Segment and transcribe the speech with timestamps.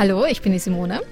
[0.00, 1.02] Hallo, ich bin die Simone.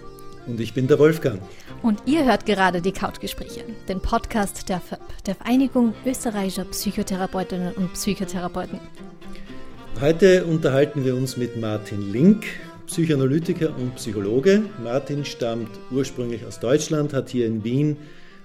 [0.46, 1.42] Und ich bin der Wolfgang.
[1.82, 7.92] Und ihr hört gerade die Couchgespräche, den Podcast der FÖP, der Vereinigung österreichischer Psychotherapeutinnen und
[7.92, 8.80] Psychotherapeuten.
[10.00, 12.46] Heute unterhalten wir uns mit Martin Link,
[12.86, 14.62] Psychoanalytiker und Psychologe.
[14.82, 17.98] Martin stammt ursprünglich aus Deutschland, hat hier in Wien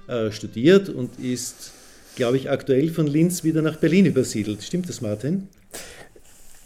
[0.08, 1.72] äh, studiert und ist,
[2.18, 4.62] glaube ich, aktuell von Linz wieder nach Berlin übersiedelt.
[4.62, 5.48] Stimmt das, Martin?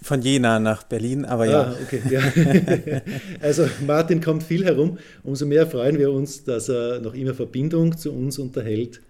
[0.01, 1.61] Von Jena nach Berlin, aber ja.
[1.63, 2.21] Ah, okay, ja.
[3.41, 4.97] also Martin kommt viel herum.
[5.23, 9.01] Umso mehr freuen wir uns, dass er noch immer Verbindung zu uns unterhält.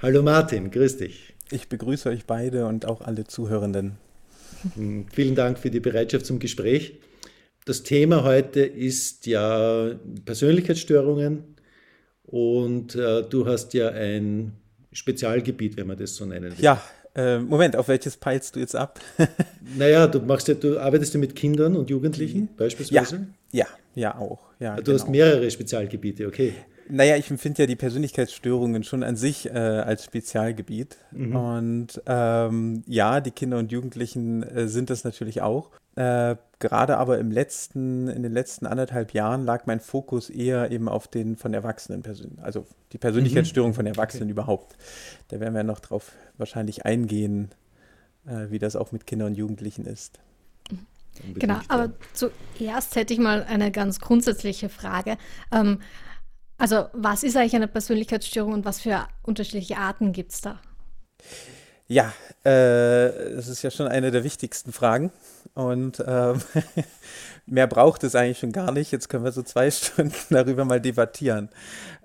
[0.00, 1.34] Hallo Martin, grüß dich.
[1.50, 3.96] Ich begrüße euch beide und auch alle Zuhörenden.
[4.74, 6.98] Hm, vielen Dank für die Bereitschaft zum Gespräch.
[7.64, 9.90] Das Thema heute ist ja
[10.24, 11.42] Persönlichkeitsstörungen
[12.22, 14.52] und äh, du hast ja ein
[14.92, 16.64] Spezialgebiet, wenn man das so nennen will.
[16.64, 16.82] Ja,
[17.16, 19.00] äh, Moment, auf welches peilst du jetzt ab?
[19.76, 23.26] naja, du machst ja, du arbeitest ja mit Kindern und Jugendlichen beispielsweise?
[23.50, 24.40] Ja, ja, ja auch.
[24.60, 24.98] Ja, du genau.
[24.98, 26.52] hast mehrere Spezialgebiete, okay.
[26.88, 30.96] Naja, ich empfinde ja die Persönlichkeitsstörungen schon an sich äh, als Spezialgebiet.
[31.10, 31.36] Mhm.
[31.36, 35.70] Und ähm, ja, die Kinder und Jugendlichen äh, sind das natürlich auch.
[35.96, 40.88] Äh, gerade aber im letzten, in den letzten anderthalb Jahren lag mein Fokus eher eben
[40.88, 43.74] auf den von Erwachsenen Persön also die Persönlichkeitsstörung mhm.
[43.74, 44.32] von Erwachsenen okay.
[44.32, 44.76] überhaupt.
[45.28, 47.50] Da werden wir noch drauf wahrscheinlich eingehen,
[48.26, 50.20] äh, wie das auch mit Kindern und Jugendlichen ist.
[51.34, 55.16] Genau, aber zuerst hätte ich mal eine ganz grundsätzliche Frage.
[55.50, 55.80] Ähm,
[56.58, 60.60] also, was ist eigentlich eine Persönlichkeitsstörung und was für unterschiedliche Arten gibt es da?
[61.86, 62.12] Ja,
[62.44, 65.10] äh, das ist ja schon eine der wichtigsten Fragen.
[65.56, 66.38] Und ähm,
[67.46, 68.92] mehr braucht es eigentlich schon gar nicht.
[68.92, 71.48] Jetzt können wir so zwei Stunden darüber mal debattieren.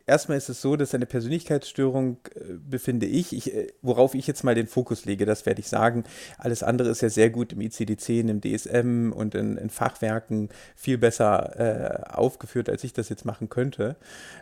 [0.07, 4.45] Erstmal ist es so, dass eine Persönlichkeitsstörung, äh, befinde ich, ich, äh, worauf ich jetzt
[4.45, 6.05] mal den Fokus lege, das werde ich sagen.
[6.37, 10.47] Alles andere ist ja sehr gut im ICD-10, im DSM und in, in Fachwerken
[10.77, 13.97] viel besser äh, aufgeführt, als ich das jetzt machen könnte.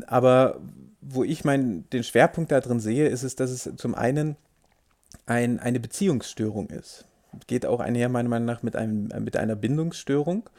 [0.05, 0.61] Aber
[1.01, 4.35] wo ich mein, den Schwerpunkt da drin sehe, ist es, dass es zum einen
[5.25, 7.08] ein, eine Beziehungsstörung ist.
[7.47, 10.49] Geht auch einher, meiner Meinung nach, mit, einem, mit einer Bindungsstörung.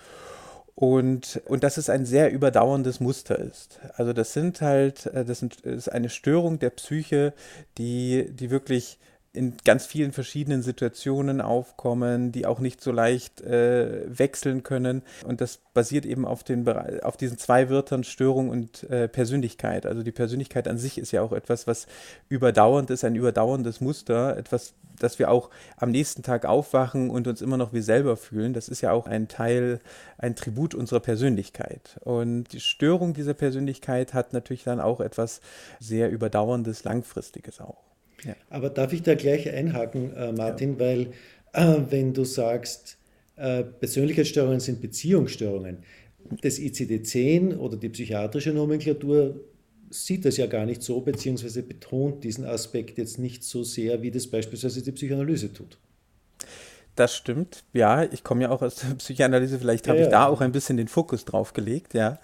[0.74, 3.80] Und, und dass es ein sehr überdauerndes Muster ist.
[3.96, 7.34] Also das sind halt, äh, das, sind, ist eine Störung der Psyche,
[7.76, 8.98] die, die wirklich
[9.32, 15.02] in ganz vielen verschiedenen Situationen aufkommen, die auch nicht so leicht äh, wechseln können.
[15.24, 19.86] Und das basiert eben auf, den, auf diesen zwei Wörtern Störung und äh, Persönlichkeit.
[19.86, 21.86] Also die Persönlichkeit an sich ist ja auch etwas, was
[22.28, 27.40] überdauernd ist, ein überdauerndes Muster, etwas, das wir auch am nächsten Tag aufwachen und uns
[27.40, 28.52] immer noch wie selber fühlen.
[28.52, 29.78] Das ist ja auch ein Teil,
[30.18, 32.00] ein Tribut unserer Persönlichkeit.
[32.00, 35.40] Und die Störung dieser Persönlichkeit hat natürlich dann auch etwas
[35.78, 37.89] sehr überdauerndes, langfristiges auch.
[38.24, 38.34] Ja.
[38.48, 40.80] Aber darf ich da gleich einhaken, äh, Martin, ja.
[40.80, 41.00] weil
[41.52, 42.98] äh, wenn du sagst,
[43.36, 45.78] äh, Persönlichkeitsstörungen sind Beziehungsstörungen,
[46.42, 49.40] das ICD-10 oder die psychiatrische Nomenklatur
[49.90, 54.10] sieht das ja gar nicht so, beziehungsweise betont diesen Aspekt jetzt nicht so sehr, wie
[54.10, 55.78] das beispielsweise die Psychoanalyse tut.
[56.94, 58.04] Das stimmt, ja.
[58.04, 60.76] Ich komme ja auch aus der Psychoanalyse, vielleicht habe ja, ich da auch ein bisschen
[60.76, 62.18] den Fokus drauf gelegt, ja.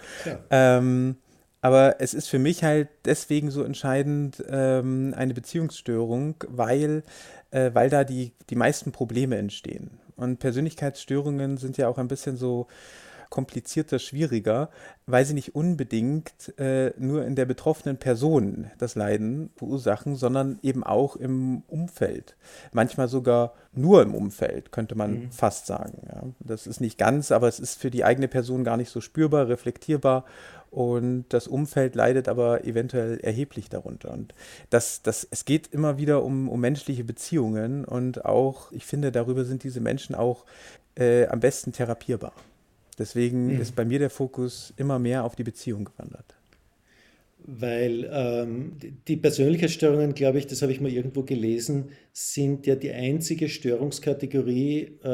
[0.50, 1.16] Ähm,
[1.60, 7.02] aber es ist für mich halt deswegen so entscheidend ähm, eine Beziehungsstörung, weil,
[7.50, 9.90] äh, weil da die, die meisten Probleme entstehen.
[10.16, 12.66] Und Persönlichkeitsstörungen sind ja auch ein bisschen so
[13.30, 14.70] komplizierter, schwieriger,
[15.06, 20.84] weil sie nicht unbedingt äh, nur in der betroffenen Person das Leiden verursachen, sondern eben
[20.84, 22.36] auch im Umfeld.
[22.72, 25.30] Manchmal sogar nur im Umfeld, könnte man mhm.
[25.32, 26.02] fast sagen.
[26.08, 26.22] Ja.
[26.40, 29.48] Das ist nicht ganz, aber es ist für die eigene Person gar nicht so spürbar,
[29.48, 30.24] reflektierbar
[30.76, 34.12] und das Umfeld leidet aber eventuell erheblich darunter.
[34.12, 34.34] Und
[34.68, 39.46] das, das, es geht immer wieder um, um menschliche Beziehungen und auch, ich finde, darüber
[39.46, 40.44] sind diese Menschen auch
[40.94, 42.34] äh, am besten therapierbar.
[42.98, 43.60] Deswegen mhm.
[43.62, 46.36] ist bei mir der Fokus immer mehr auf die Beziehung gewandert.
[47.38, 48.72] Weil ähm,
[49.08, 54.98] die Persönlichkeitsstörungen, glaube ich, das habe ich mal irgendwo gelesen, sind ja die einzige Störungskategorie,
[55.02, 55.08] äh,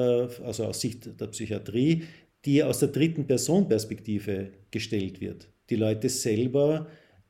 [0.44, 2.02] also aus Sicht der Psychiatrie,
[2.44, 5.51] die aus der dritten Person-Perspektive gestellt wird.
[5.70, 6.86] Die Leute selber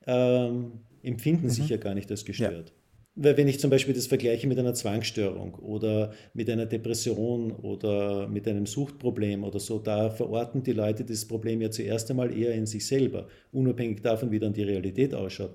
[0.06, 1.50] ähm, empfinden mhm.
[1.50, 2.69] sich ja gar nicht als gestört.
[2.69, 2.75] Ja.
[3.14, 8.26] Weil wenn ich zum Beispiel das vergleiche mit einer Zwangsstörung oder mit einer Depression oder
[8.26, 12.55] mit einem Suchtproblem oder so, da verorten die Leute das Problem ja zuerst einmal eher
[12.55, 15.55] in sich selber, unabhängig davon, wie dann die Realität ausschaut.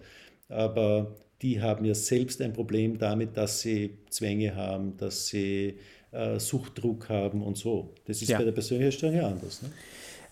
[0.50, 5.78] Aber die haben ja selbst ein Problem damit, dass sie Zwänge haben, dass sie
[6.12, 7.96] äh, Suchtdruck haben und so.
[8.06, 8.38] Das ist ja.
[8.38, 9.64] bei der Persönlichkeitsstörung ja anders.
[9.64, 9.70] Ne?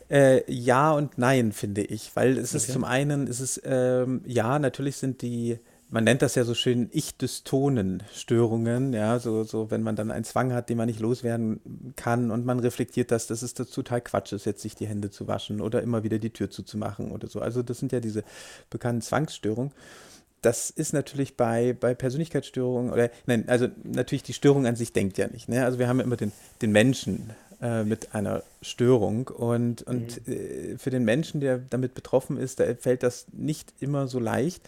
[0.09, 2.57] Äh, ja und nein, finde ich, weil es okay.
[2.57, 5.59] ist zum einen, ist es, ähm, ja, natürlich sind die
[5.89, 10.51] man nennt das ja so schön Ich-Dystonen-Störungen, ja, so, so, wenn man dann einen Zwang
[10.51, 14.33] hat, den man nicht loswerden kann und man reflektiert das, dass es das total Quatsch
[14.33, 17.39] ist, jetzt sich die Hände zu waschen oder immer wieder die Tür zuzumachen oder so.
[17.39, 18.23] Also das sind ja diese
[18.69, 19.71] bekannten Zwangsstörungen.
[20.41, 25.17] Das ist natürlich bei, bei Persönlichkeitsstörungen, oder nein, also natürlich die Störung an sich denkt
[25.17, 25.49] ja nicht.
[25.49, 25.65] Ne?
[25.65, 26.31] Also wir haben ja immer den,
[26.61, 27.31] den Menschen
[27.65, 29.27] äh, mit einer Störung.
[29.27, 30.33] Und, und mhm.
[30.33, 34.61] äh, für den Menschen, der damit betroffen ist, da fällt das nicht immer so leicht.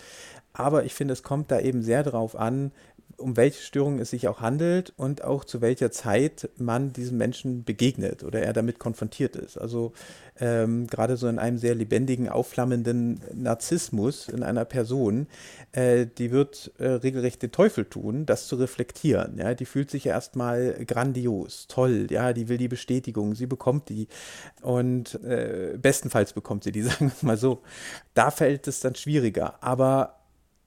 [0.54, 2.72] Aber ich finde, es kommt da eben sehr darauf an,
[3.18, 7.64] um welche Störung es sich auch handelt und auch zu welcher Zeit man diesem Menschen
[7.64, 9.58] begegnet oder er damit konfrontiert ist.
[9.58, 9.94] Also
[10.40, 15.28] ähm, gerade so in einem sehr lebendigen, aufflammenden Narzissmus in einer Person,
[15.72, 19.38] äh, die wird äh, regelrecht den Teufel tun, das zu reflektieren.
[19.40, 24.08] Ja, die fühlt sich erstmal grandios, toll, ja, die will die Bestätigung, sie bekommt die
[24.62, 27.64] und äh, bestenfalls bekommt sie die, sagen wir mal so.
[28.14, 29.56] Da fällt es dann schwieriger.
[29.62, 30.17] Aber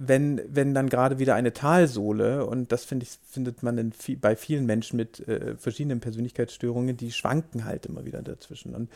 [0.03, 4.35] wenn, wenn dann gerade wieder eine Talsohle, und das finde ich, findet man in, bei
[4.35, 8.75] vielen Menschen mit äh, verschiedenen Persönlichkeitsstörungen, die schwanken halt immer wieder dazwischen.
[8.75, 8.91] Und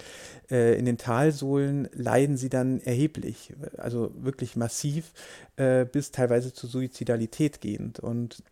[0.51, 5.13] äh, in den Talsohlen leiden sie dann erheblich, also wirklich massiv,
[5.57, 8.01] äh, bis teilweise zur Suizidalität gehend.
[8.01, 8.43] Und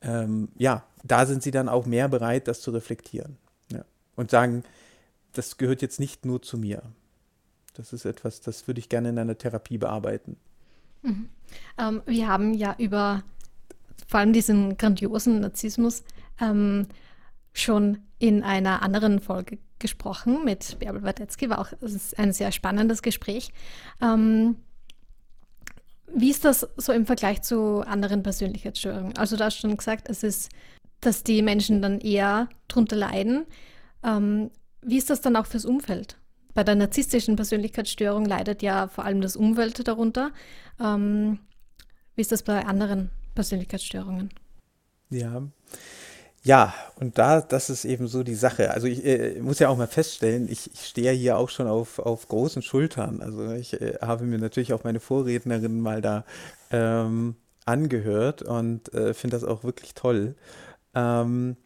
[0.00, 3.36] ähm, ja, da sind sie dann auch mehr bereit, das zu reflektieren.
[3.72, 3.84] Ja.
[4.14, 4.62] Und sagen,
[5.32, 6.84] das gehört jetzt nicht nur zu mir.
[7.74, 10.36] Das ist etwas, das würde ich gerne in einer Therapie bearbeiten.
[11.04, 11.28] Mhm.
[11.78, 13.22] Ähm, wir haben ja über
[14.08, 16.02] vor allem diesen grandiosen Narzissmus
[16.40, 16.86] ähm,
[17.52, 21.68] schon in einer anderen Folge gesprochen mit Bärbel Wadetzky, war auch
[22.16, 23.52] ein sehr spannendes Gespräch.
[24.00, 24.56] Ähm,
[26.12, 29.16] wie ist das so im Vergleich zu anderen Persönlichkeitsstörungen?
[29.18, 30.50] Also du hast schon gesagt, es ist,
[31.00, 33.46] dass die Menschen dann eher drunter leiden.
[34.02, 36.16] Ähm, wie ist das dann auch fürs Umfeld?
[36.54, 40.30] Bei der narzisstischen Persönlichkeitsstörung leidet ja vor allem das Umfeld darunter.
[40.80, 41.40] Ähm,
[42.14, 44.30] wie ist das bei anderen Persönlichkeitsstörungen?
[45.10, 45.42] Ja.
[46.46, 48.70] Ja, und da, das ist eben so die Sache.
[48.70, 51.98] Also ich äh, muss ja auch mal feststellen, ich, ich stehe hier auch schon auf,
[51.98, 53.22] auf großen Schultern.
[53.22, 56.24] Also ich äh, habe mir natürlich auch meine Vorrednerin mal da
[56.70, 60.34] ähm, angehört und äh, finde das auch wirklich toll.
[60.94, 61.56] Ähm,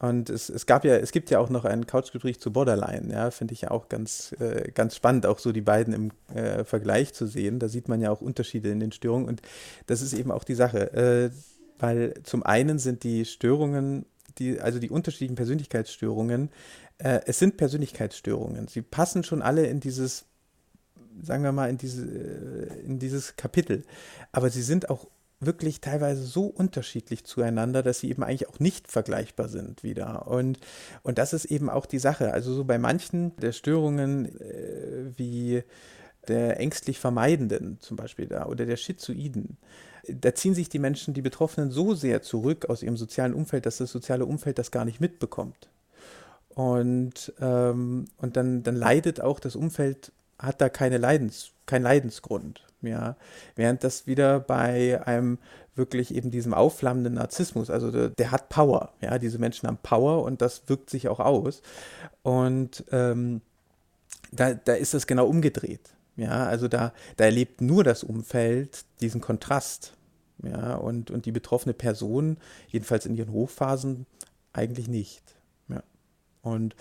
[0.00, 3.30] und es, es gab ja, es gibt ja auch noch ein Couchgespräch zu Borderline, ja,
[3.30, 7.12] finde ich ja auch ganz, äh, ganz spannend, auch so die beiden im äh, Vergleich
[7.12, 7.58] zu sehen.
[7.58, 9.42] Da sieht man ja auch Unterschiede in den Störungen und
[9.86, 10.92] das ist eben auch die Sache.
[10.94, 11.30] Äh,
[11.78, 14.06] weil zum einen sind die Störungen,
[14.38, 16.48] die, also die unterschiedlichen Persönlichkeitsstörungen,
[16.96, 18.68] äh, es sind Persönlichkeitsstörungen.
[18.68, 20.24] Sie passen schon alle in dieses,
[21.22, 23.84] sagen wir mal, in, diese, äh, in dieses Kapitel.
[24.32, 25.08] Aber sie sind auch
[25.40, 30.26] wirklich teilweise so unterschiedlich zueinander, dass sie eben eigentlich auch nicht vergleichbar sind wieder.
[30.26, 30.58] Und,
[31.02, 32.32] und das ist eben auch die Sache.
[32.32, 35.62] Also so bei manchen der Störungen äh, wie
[36.28, 39.56] der ängstlich Vermeidenden zum Beispiel da oder der Schizoiden,
[40.06, 43.78] da ziehen sich die Menschen, die Betroffenen so sehr zurück aus ihrem sozialen Umfeld, dass
[43.78, 45.70] das soziale Umfeld das gar nicht mitbekommt.
[46.50, 52.66] Und, ähm, und dann, dann leidet auch das Umfeld, hat da keine Leidens, keinen Leidensgrund.
[52.82, 53.16] Ja,
[53.56, 55.38] während das wieder bei einem
[55.74, 60.24] wirklich eben diesem aufflammenden Narzissmus, also der, der, hat Power, ja, diese Menschen haben Power
[60.24, 61.62] und das wirkt sich auch aus.
[62.22, 63.42] Und ähm,
[64.32, 65.90] da, da ist das genau umgedreht.
[66.16, 69.94] Ja, also da, da erlebt nur das Umfeld diesen Kontrast.
[70.42, 74.06] Ja, und, und die betroffene Person, jedenfalls in ihren Hochphasen,
[74.52, 75.22] eigentlich nicht.
[75.68, 75.82] Ja.
[76.42, 76.74] Und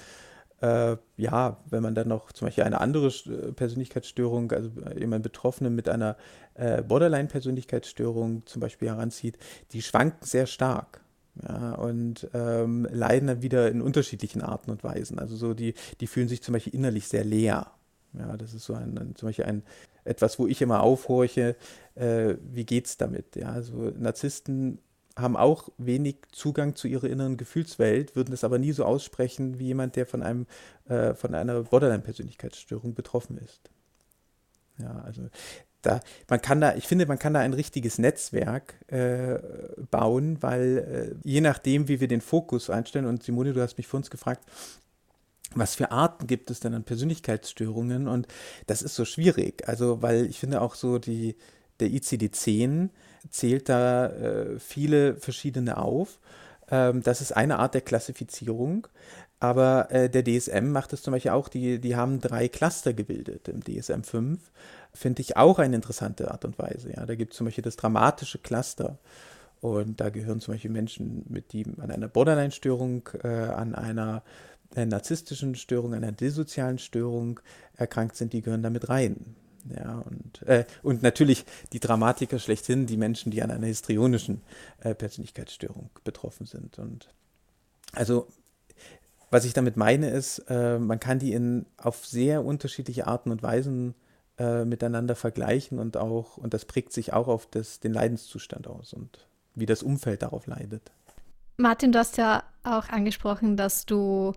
[0.62, 5.76] äh, ja, wenn man dann noch zum Beispiel eine andere äh, Persönlichkeitsstörung, also jemand Betroffenen
[5.76, 6.18] mit einer
[6.56, 9.38] äh, Borderline-Persönlichkeitsstörung zum Beispiel heranzieht,
[9.72, 11.02] die schwanken sehr stark.
[11.48, 15.20] Ja, und ähm, leiden dann wieder in unterschiedlichen Arten und Weisen.
[15.20, 17.72] Also so die, die fühlen sich zum Beispiel innerlich sehr leer.
[18.18, 19.64] Ja, das ist so ein, ein zum Beispiel ein
[20.04, 21.56] etwas, wo ich immer aufhorche,
[21.96, 23.36] äh, wie geht's damit?
[23.36, 24.80] Ja, also Narzissten
[25.18, 29.68] haben auch wenig Zugang zu ihrer inneren Gefühlswelt, würden es aber nie so aussprechen wie
[29.68, 30.46] jemand, der von einem
[30.88, 33.70] äh, von einer Borderline-Persönlichkeitsstörung betroffen ist.
[34.78, 35.30] Ja, also
[35.82, 39.40] da, man kann da, ich finde, man kann da ein richtiges Netzwerk äh,
[39.92, 43.88] bauen, weil äh, je nachdem, wie wir den Fokus einstellen, und Simone, du hast mich
[43.88, 44.44] vor uns gefragt,
[45.56, 48.08] was für Arten gibt es denn an Persönlichkeitsstörungen?
[48.08, 48.28] Und
[48.68, 49.68] das ist so schwierig.
[49.68, 51.36] Also, weil ich finde auch so die,
[51.80, 52.90] der ICD-10
[53.30, 56.20] zählt da äh, viele verschiedene auf.
[56.72, 58.88] Ähm, das ist eine Art der Klassifizierung.
[59.40, 63.48] Aber äh, der DSM macht es zum Beispiel auch, die, die haben drei Cluster gebildet
[63.48, 64.40] im DSM 5.
[64.94, 66.92] Finde ich auch eine interessante Art und Weise.
[66.92, 67.06] Ja.
[67.06, 68.98] Da gibt es zum Beispiel das dramatische Cluster.
[69.62, 74.24] Und da gehören zum Beispiel Menschen, mit die an einer Borderline-Störung, äh, an einer
[74.76, 77.40] narzisstischen Störung, einer dissozialen Störung
[77.76, 79.36] erkrankt sind, die gehören damit rein.
[79.68, 84.42] Ja, und, äh, und natürlich die Dramatiker schlechthin, die Menschen, die an einer histrionischen
[84.80, 86.80] äh, Persönlichkeitsstörung betroffen sind.
[86.80, 87.10] Und
[87.94, 88.28] also
[89.32, 93.44] was ich damit meine ist, äh, man kann die in auf sehr unterschiedliche Arten und
[93.44, 93.94] Weisen
[94.38, 98.94] äh, miteinander vergleichen und auch, und das prägt sich auch auf das, den Leidenszustand aus
[98.94, 100.92] und wie das Umfeld darauf leidet.
[101.58, 104.34] Martin, du hast ja auch angesprochen, dass du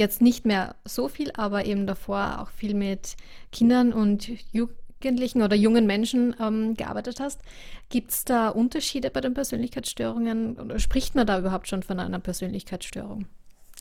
[0.00, 3.16] jetzt nicht mehr so viel, aber eben davor auch viel mit
[3.52, 7.40] Kindern und Jugendlichen oder jungen Menschen ähm, gearbeitet hast.
[7.88, 12.18] Gibt es da Unterschiede bei den Persönlichkeitsstörungen oder spricht man da überhaupt schon von einer
[12.18, 13.26] Persönlichkeitsstörung?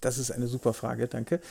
[0.01, 1.41] Das ist eine super Frage, danke.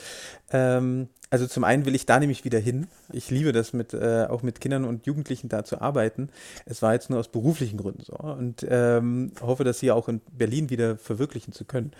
[0.50, 2.87] Ähm, also zum einen will ich da nämlich wieder hin.
[3.12, 6.30] Ich liebe das, mit, äh, auch mit Kindern und Jugendlichen da zu arbeiten.
[6.64, 10.20] Es war jetzt nur aus beruflichen Gründen so und ähm, hoffe, das hier auch in
[10.32, 11.92] Berlin wieder verwirklichen zu können.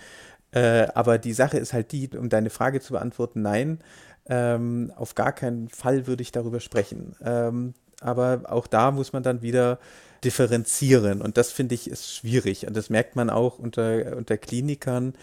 [0.51, 3.79] Äh, aber die Sache ist halt die, um deine Frage zu beantworten, nein,
[4.27, 7.15] ähm, auf gar keinen Fall würde ich darüber sprechen.
[7.23, 9.79] Ähm, aber auch da muss man dann wieder
[10.23, 15.13] differenzieren und das finde ich ist schwierig und das merkt man auch unter, unter Klinikern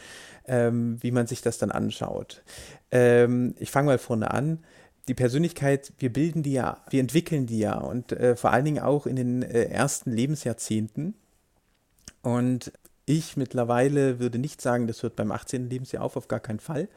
[0.49, 2.43] ähm, wie man sich das dann anschaut.
[2.91, 4.61] Ähm, ich fange mal vorne an.
[5.09, 8.83] Die Persönlichkeit, wir bilden die ja, wir entwickeln die ja und äh, vor allen Dingen
[8.83, 11.15] auch in den äh, ersten Lebensjahrzehnten.
[12.23, 12.73] Und
[13.07, 15.71] ich mittlerweile würde nicht sagen, das hört beim 18.
[15.71, 16.89] Lebensjahr auf, auf gar keinen Fall.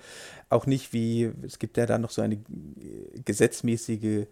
[0.49, 4.25] Auch nicht wie, es gibt ja da noch so eine äh, gesetzmäßige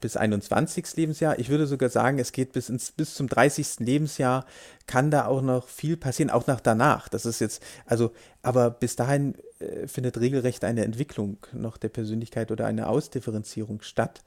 [0.00, 0.96] bis 21.
[0.96, 1.38] Lebensjahr.
[1.38, 3.80] Ich würde sogar sagen, es geht bis, ins, bis zum 30.
[3.80, 4.44] Lebensjahr,
[4.86, 7.08] kann da auch noch viel passieren, auch nach danach.
[7.08, 12.50] Das ist jetzt, also, aber bis dahin äh, findet regelrecht eine Entwicklung noch der Persönlichkeit
[12.50, 14.22] oder eine Ausdifferenzierung statt.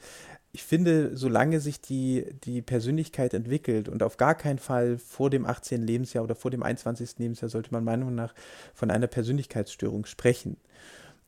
[0.55, 5.47] Ich finde, solange sich die, die Persönlichkeit entwickelt und auf gar keinen Fall vor dem
[5.47, 5.81] 18.
[5.81, 7.17] Lebensjahr oder vor dem 21.
[7.17, 8.35] Lebensjahr sollte man meiner Meinung nach
[8.75, 10.57] von einer Persönlichkeitsstörung sprechen.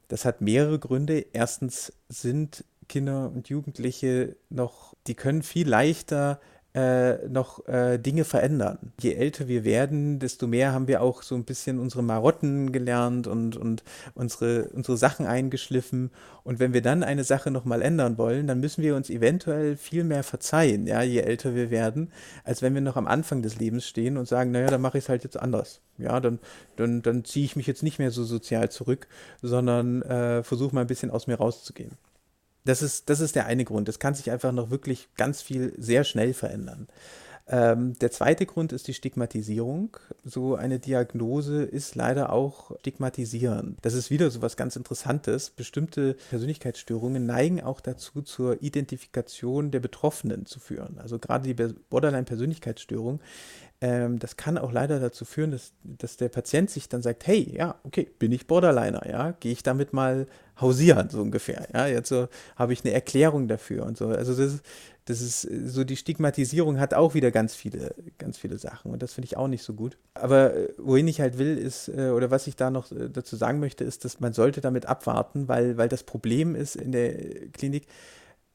[0.10, 1.26] Das hat mehrere Gründe.
[1.34, 6.40] Erstens sind Kinder und Jugendliche noch, die können viel leichter
[6.76, 8.92] äh, noch äh, Dinge verändern.
[9.00, 13.28] Je älter wir werden, desto mehr haben wir auch so ein bisschen unsere Marotten gelernt
[13.28, 16.12] und, und unsere, unsere Sachen eingeschliffen.
[16.44, 20.04] Und wenn wir dann eine Sache nochmal ändern wollen, dann müssen wir uns eventuell viel
[20.04, 22.12] mehr verzeihen, ja, je älter wir werden,
[22.44, 25.06] als wenn wir noch am Anfang des Lebens stehen und sagen, naja, dann mache ich
[25.06, 25.80] es halt jetzt anders.
[25.98, 26.40] Ja, dann,
[26.76, 29.08] dann, dann ziehe ich mich jetzt nicht mehr so sozial zurück,
[29.42, 31.92] sondern äh, versuche mal ein bisschen aus mir rauszugehen.
[32.66, 33.88] Das ist, das ist der eine Grund.
[33.88, 36.88] Es kann sich einfach noch wirklich ganz viel sehr schnell verändern.
[37.48, 39.98] Ähm, der zweite Grund ist die Stigmatisierung.
[40.24, 43.78] So eine Diagnose ist leider auch stigmatisierend.
[43.84, 45.52] Das ist wieder so was ganz Interessantes.
[45.52, 50.98] Bestimmte Persönlichkeitsstörungen neigen auch dazu, zur Identifikation der Betroffenen zu führen.
[50.98, 53.20] Also gerade die Borderline-Persönlichkeitsstörung
[53.82, 57.54] ähm, das kann auch leider dazu führen, dass, dass der Patient sich dann sagt, hey,
[57.56, 60.28] ja, okay, bin ich Borderliner, ja, gehe ich damit mal
[60.60, 64.08] hausieren, so ungefähr, ja, jetzt so habe ich eine Erklärung dafür und so.
[64.08, 64.66] Also das ist,
[65.06, 69.14] das ist so die Stigmatisierung hat auch wieder ganz viele, ganz viele Sachen und das
[69.14, 69.98] finde ich auch nicht so gut.
[70.14, 73.36] Aber äh, wohin ich halt will, ist, äh, oder was ich da noch äh, dazu
[73.36, 77.14] sagen möchte, ist, dass man sollte damit abwarten, weil, weil das Problem ist in der
[77.52, 77.88] Klinik,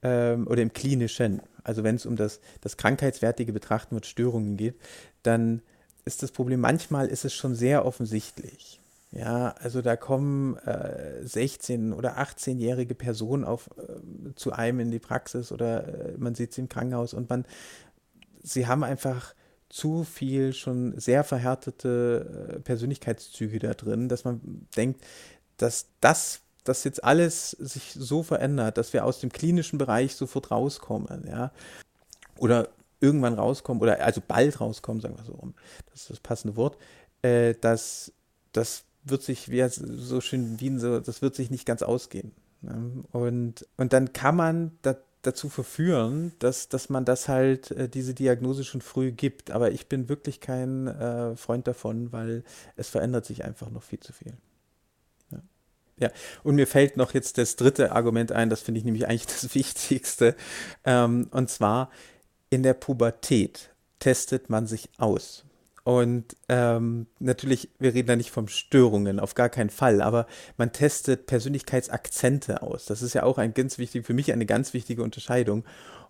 [0.03, 4.77] ähm, oder im klinischen, also wenn es um das, das krankheitswertige Betrachten mit Störungen geht,
[5.23, 5.63] dann
[6.05, 8.81] ist das Problem, manchmal ist es schon sehr offensichtlich.
[9.13, 15.01] Ja, also da kommen äh, 16- oder 18-jährige Personen auf, äh, zu einem in die
[15.01, 17.45] Praxis oder äh, man sieht sie im Krankenhaus und man,
[18.43, 19.35] sie haben einfach
[19.69, 25.03] zu viel schon sehr verhärtete äh, Persönlichkeitszüge da drin, dass man denkt,
[25.57, 30.51] dass das dass jetzt alles sich so verändert, dass wir aus dem klinischen Bereich sofort
[30.51, 31.53] rauskommen, ja.
[32.39, 32.69] Oder
[33.01, 35.55] irgendwann rauskommen, oder also bald rauskommen, sagen wir so rum.
[35.91, 36.77] Das ist das passende Wort.
[37.23, 38.13] Äh, das,
[38.53, 42.33] das wird sich, wie so schön Wien, so, das wird sich nicht ganz ausgehen.
[42.61, 43.05] Ne?
[43.13, 48.15] Und, und dann kann man da, dazu verführen, dass, dass man das halt, äh, diese
[48.15, 49.51] Diagnose schon früh gibt.
[49.51, 52.45] Aber ich bin wirklich kein äh, Freund davon, weil
[52.77, 54.35] es verändert sich einfach noch viel zu viel.
[56.01, 56.11] Ja,
[56.43, 59.55] und mir fällt noch jetzt das dritte Argument ein, das finde ich nämlich eigentlich das
[59.55, 60.35] Wichtigste.
[60.85, 61.91] Ähm, und zwar,
[62.49, 65.45] in der Pubertät testet man sich aus.
[65.85, 70.27] Und ähm, natürlich, wir reden da nicht von Störungen, auf gar keinen Fall, aber
[70.57, 72.87] man testet Persönlichkeitsakzente aus.
[72.87, 75.65] Das ist ja auch ein ganz wichtig, für mich eine ganz wichtige Unterscheidung.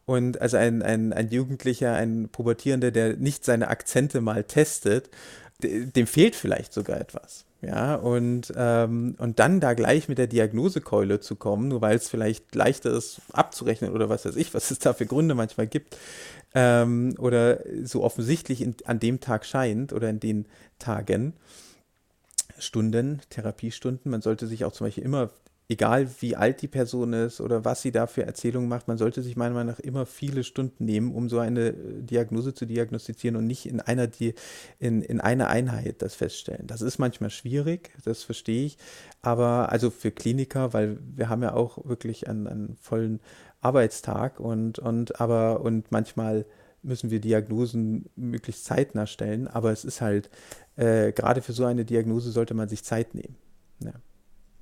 [0.07, 5.09] Und also ein, ein, ein Jugendlicher, ein Pubertierender, der nicht seine Akzente mal testet,
[5.63, 7.45] dem fehlt vielleicht sogar etwas.
[7.63, 12.09] Ja, und, ähm, und dann da gleich mit der Diagnosekeule zu kommen, nur weil es
[12.09, 15.99] vielleicht leichter ist abzurechnen oder was weiß ich, was es da für Gründe manchmal gibt,
[16.55, 20.47] ähm, oder so offensichtlich in, an dem Tag scheint oder in den
[20.79, 21.35] Tagen,
[22.59, 24.11] Stunden, Therapiestunden.
[24.11, 25.31] Man sollte sich auch zum Beispiel immer
[25.71, 29.23] egal wie alt die Person ist oder was sie da für Erzählungen macht, man sollte
[29.23, 33.37] sich meiner Meinung nach immer viele Stunden nehmen, um so eine äh, Diagnose zu diagnostizieren
[33.37, 34.35] und nicht in einer, die,
[34.81, 36.67] in, in einer Einheit das feststellen.
[36.67, 38.79] Das ist manchmal schwierig, das verstehe ich,
[39.23, 43.21] aber also für Kliniker, weil wir haben ja auch wirklich einen, einen vollen
[43.61, 46.47] Arbeitstag und, und aber und manchmal
[46.83, 50.31] müssen wir Diagnosen möglichst zeitnah stellen, aber es ist halt,
[50.75, 53.37] äh, gerade für so eine Diagnose sollte man sich Zeit nehmen.
[53.85, 53.93] Ja.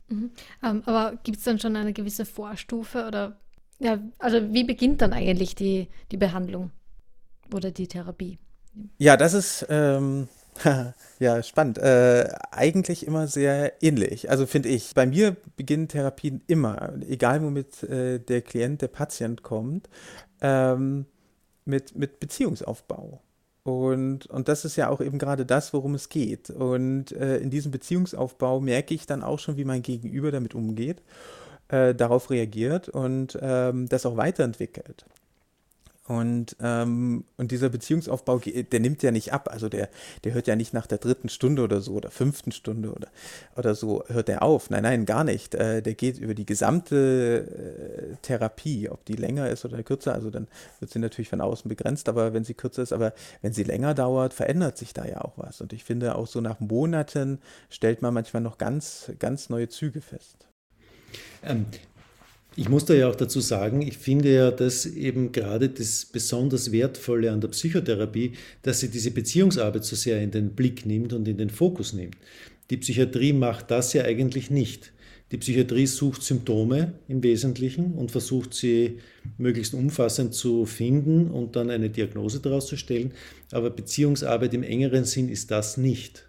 [0.08, 0.30] Mhm.
[0.62, 3.38] Ähm, aber gibt es dann schon eine gewisse Vorstufe oder
[3.78, 6.70] ja, also wie beginnt dann eigentlich die, die Behandlung
[7.54, 8.38] oder die Therapie?
[8.98, 10.28] Ja, das ist ähm,
[11.18, 11.78] ja spannend.
[11.78, 14.30] Äh, eigentlich immer sehr ähnlich.
[14.30, 14.94] Also finde ich.
[14.94, 19.88] Bei mir beginnen Therapien immer, egal womit äh, der Klient, der Patient kommt,
[20.40, 21.06] ähm,
[21.64, 23.20] mit, mit Beziehungsaufbau.
[23.68, 26.48] Und, und das ist ja auch eben gerade das, worum es geht.
[26.48, 31.02] Und äh, in diesem Beziehungsaufbau merke ich dann auch schon, wie mein Gegenüber damit umgeht,
[31.68, 35.04] äh, darauf reagiert und ähm, das auch weiterentwickelt.
[36.08, 39.50] Und, ähm, und dieser Beziehungsaufbau, der nimmt ja nicht ab.
[39.52, 39.90] Also der,
[40.24, 43.08] der hört ja nicht nach der dritten Stunde oder so oder fünften Stunde oder,
[43.56, 44.70] oder so, hört er auf.
[44.70, 45.54] Nein, nein, gar nicht.
[45.54, 50.14] Äh, der geht über die gesamte äh, Therapie, ob die länger ist oder kürzer.
[50.14, 50.48] Also dann
[50.80, 53.12] wird sie natürlich von außen begrenzt, aber wenn sie kürzer ist, aber
[53.42, 55.60] wenn sie länger dauert, verändert sich da ja auch was.
[55.60, 57.38] Und ich finde, auch so nach Monaten
[57.68, 60.48] stellt man manchmal noch ganz, ganz neue Züge fest.
[61.42, 61.66] Ähm,
[62.56, 66.72] ich muss da ja auch dazu sagen, ich finde ja, dass eben gerade das besonders
[66.72, 71.28] Wertvolle an der Psychotherapie, dass sie diese Beziehungsarbeit so sehr in den Blick nimmt und
[71.28, 72.16] in den Fokus nimmt.
[72.70, 74.92] Die Psychiatrie macht das ja eigentlich nicht.
[75.30, 78.98] Die Psychiatrie sucht Symptome im Wesentlichen und versucht sie
[79.36, 83.12] möglichst umfassend zu finden und dann eine Diagnose daraus zu stellen.
[83.52, 86.24] Aber Beziehungsarbeit im engeren Sinn ist das nicht.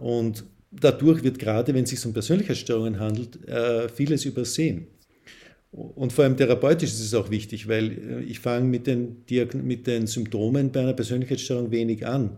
[0.00, 4.86] Und dadurch wird gerade, wenn es sich um Persönlichkeitsstörungen handelt, äh, vieles übersehen.
[5.72, 9.24] Und vor allem therapeutisch ist es auch wichtig, weil äh, ich fange mit den,
[9.64, 12.36] mit den Symptomen bei einer Persönlichkeitsstörung wenig an.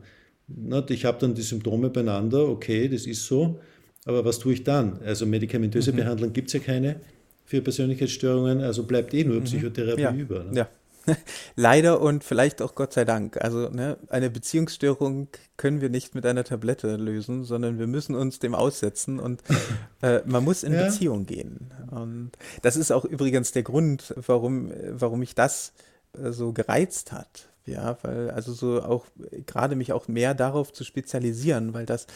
[0.88, 3.58] Ich habe dann die Symptome beieinander, okay, das ist so,
[4.04, 5.00] aber was tue ich dann?
[5.02, 5.96] Also medikamentöse mhm.
[5.96, 7.00] Behandlung gibt es ja keine
[7.44, 9.44] für Persönlichkeitsstörungen, also bleibt eh nur mhm.
[9.44, 10.14] Psychotherapie ja.
[10.14, 10.44] über.
[10.44, 10.58] Ne?
[10.58, 10.68] Ja.
[11.56, 13.42] Leider und vielleicht auch Gott sei Dank.
[13.42, 18.38] Also ne, eine Beziehungsstörung können wir nicht mit einer Tablette lösen, sondern wir müssen uns
[18.38, 19.42] dem aussetzen und
[20.02, 20.86] äh, man muss in ja.
[20.86, 21.72] Beziehung gehen.
[21.90, 25.72] Und das ist auch übrigens der Grund, warum, warum mich das
[26.18, 27.48] äh, so gereizt hat.
[27.66, 29.06] Ja, weil also so auch
[29.46, 32.06] gerade mich auch mehr darauf zu spezialisieren, weil das,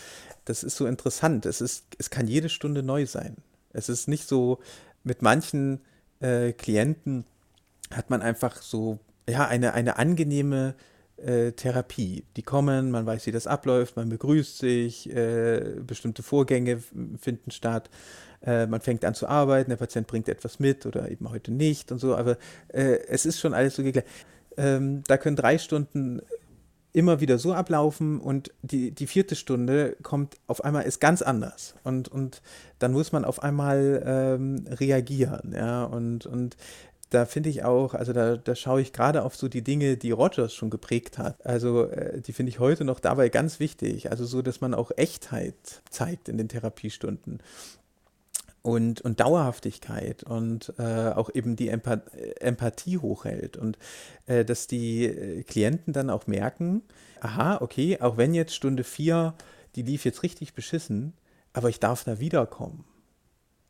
[0.44, 1.46] das ist so interessant.
[1.46, 3.37] Es ist, es kann jede Stunde neu sein.
[3.72, 4.59] Es ist nicht so
[5.05, 5.81] mit manchen
[6.20, 7.24] äh, Klienten,
[7.92, 8.98] hat man einfach so,
[9.29, 10.74] ja, eine, eine angenehme
[11.16, 12.24] äh, Therapie.
[12.37, 16.83] Die kommen, man weiß, wie das abläuft, man begrüßt sich, äh, bestimmte Vorgänge
[17.18, 17.90] finden statt,
[18.42, 21.90] äh, man fängt an zu arbeiten, der Patient bringt etwas mit oder eben heute nicht
[21.90, 22.37] und so, aber
[22.68, 24.07] äh, es ist schon alles so geklärt.
[24.57, 26.20] Ähm, da können drei Stunden
[26.92, 31.74] immer wieder so ablaufen und die, die vierte Stunde kommt auf einmal, ist ganz anders
[31.85, 32.42] und, und
[32.79, 36.57] dann muss man auf einmal ähm, reagieren, ja, und, und
[37.11, 40.11] da finde ich auch, also da, da schaue ich gerade auf so die Dinge, die
[40.11, 41.44] Rogers schon geprägt hat.
[41.44, 44.11] Also äh, die finde ich heute noch dabei ganz wichtig.
[44.11, 47.40] Also so, dass man auch Echtheit zeigt in den Therapiestunden.
[48.61, 53.79] Und, und Dauerhaftigkeit und äh, auch eben die Empath Empathie hochhält und
[54.27, 56.83] äh, dass die äh, Klienten dann auch merken,
[57.21, 59.35] aha, okay, auch wenn jetzt Stunde vier,
[59.75, 61.14] die lief jetzt richtig beschissen,
[61.55, 62.85] aber ich darf da wiederkommen.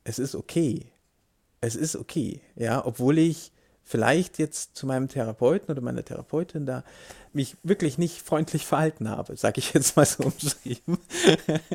[0.05, 0.90] Es ist okay
[1.61, 6.85] es ist okay, ja, obwohl ich vielleicht jetzt zu meinem Therapeuten oder meiner Therapeutin da
[7.33, 10.99] mich wirklich nicht freundlich verhalten habe, sage ich jetzt mal so umschrieben.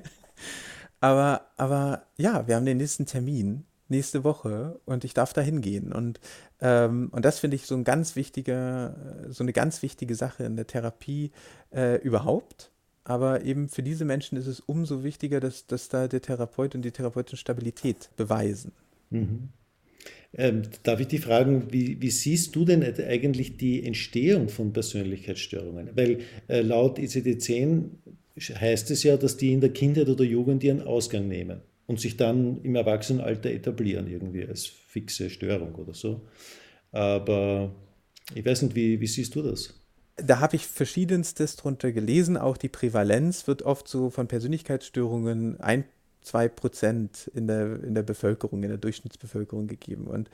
[1.00, 5.92] aber, aber ja, wir haben den nächsten Termin nächste Woche und ich darf da hingehen.
[5.92, 6.20] Und,
[6.62, 8.96] ähm, und das finde ich so ein ganz wichtiger,
[9.30, 11.32] so eine ganz wichtige Sache in der Therapie
[11.72, 12.72] äh, überhaupt.
[13.04, 16.84] Aber eben für diese Menschen ist es umso wichtiger, dass, dass da der Therapeut und
[16.84, 18.72] die Therapeutin Stabilität beweisen.
[19.10, 19.50] Mhm.
[20.36, 25.92] Ähm, darf ich dich fragen, wie, wie, siehst du denn eigentlich die Entstehung von Persönlichkeitsstörungen?
[25.96, 27.84] Weil äh, laut ICD-10
[28.60, 32.18] heißt es ja, dass die in der Kindheit oder Jugend ihren Ausgang nehmen und sich
[32.18, 36.22] dann im Erwachsenenalter etablieren, irgendwie als fixe Störung oder so.
[36.92, 37.76] Aber
[38.34, 39.80] ich weiß nicht, wie, wie siehst du das?
[40.16, 42.38] Da habe ich verschiedenstes drunter gelesen.
[42.38, 45.86] Auch die Prävalenz wird oft so von Persönlichkeitsstörungen ein,
[46.24, 50.08] zwei Prozent in der, in der Bevölkerung, in der Durchschnittsbevölkerung gegeben.
[50.08, 50.30] Und,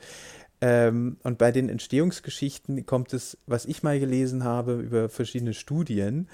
[0.60, 6.28] ähm, und bei den Entstehungsgeschichten kommt es, was ich mal gelesen habe über verschiedene Studien,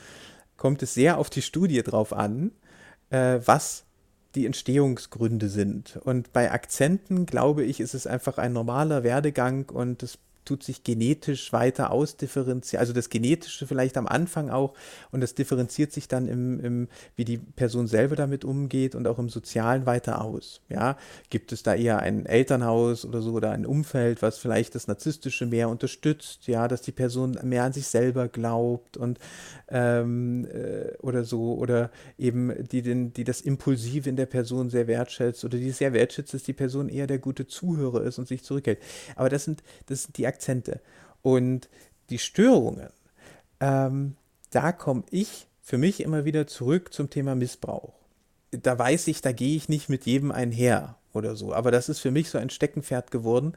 [0.56, 2.52] kommt es sehr auf die Studie drauf an,
[3.10, 3.84] äh, was
[4.34, 5.98] die Entstehungsgründe sind.
[6.04, 10.82] Und bei Akzenten, glaube ich, ist es einfach ein normaler Werdegang und es tut sich
[10.84, 14.74] genetisch weiter ausdifferenzieren, also das Genetische vielleicht am Anfang auch
[15.10, 19.18] und das differenziert sich dann im, im, wie die Person selber damit umgeht und auch
[19.18, 20.60] im Sozialen weiter aus.
[20.68, 20.96] Ja,
[21.30, 25.46] gibt es da eher ein Elternhaus oder so oder ein Umfeld, was vielleicht das Narzisstische
[25.46, 29.18] mehr unterstützt, ja, dass die Person mehr an sich selber glaubt und
[29.68, 34.86] ähm, äh, oder so oder eben die, den, die das Impulsive in der Person sehr
[34.86, 38.42] wertschätzt oder die sehr wertschätzt, dass die Person eher der gute Zuhörer ist und sich
[38.42, 38.78] zurückhält.
[39.16, 40.80] Aber das sind, das sind die Akzente.
[41.22, 41.68] Und
[42.10, 42.90] die Störungen,
[43.60, 44.16] ähm,
[44.50, 47.94] da komme ich für mich immer wieder zurück zum Thema Missbrauch.
[48.52, 51.52] Da weiß ich, da gehe ich nicht mit jedem einher oder so.
[51.52, 53.54] Aber das ist für mich so ein Steckenpferd geworden.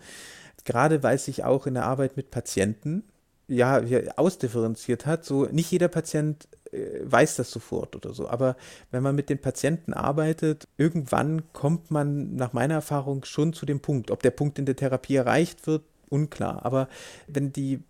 [0.65, 3.03] Gerade weiß ich auch in der Arbeit mit Patienten,
[3.47, 3.81] ja,
[4.15, 5.25] ausdifferenziert hat.
[5.25, 8.27] So, nicht jeder Patient äh, weiß das sofort oder so.
[8.27, 8.55] Aber
[8.91, 13.79] wenn man mit den Patienten arbeitet, irgendwann kommt man nach meiner Erfahrung schon zu dem
[13.79, 14.11] Punkt.
[14.11, 16.65] Ob der Punkt in der Therapie erreicht wird, unklar.
[16.65, 16.87] Aber
[17.27, 17.81] wenn die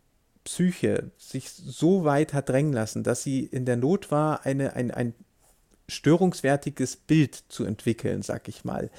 [0.43, 4.91] Psyche sich so weit hat drängen lassen, dass sie in der Not war, eine, ein,
[4.91, 5.13] ein
[5.87, 8.89] störungswertiges Bild zu entwickeln, sag ich mal,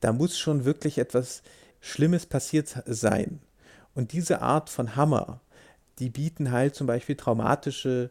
[0.00, 1.42] da muss schon wirklich etwas
[1.80, 3.40] Schlimmes passiert sein.
[3.94, 5.40] Und diese Art von Hammer,
[5.98, 8.10] die bieten halt zum Beispiel traumatische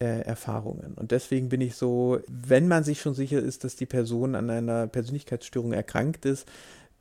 [0.00, 0.94] äh, Erfahrungen.
[0.94, 4.50] Und deswegen bin ich so, wenn man sich schon sicher ist, dass die Person an
[4.50, 6.48] einer Persönlichkeitsstörung erkrankt ist,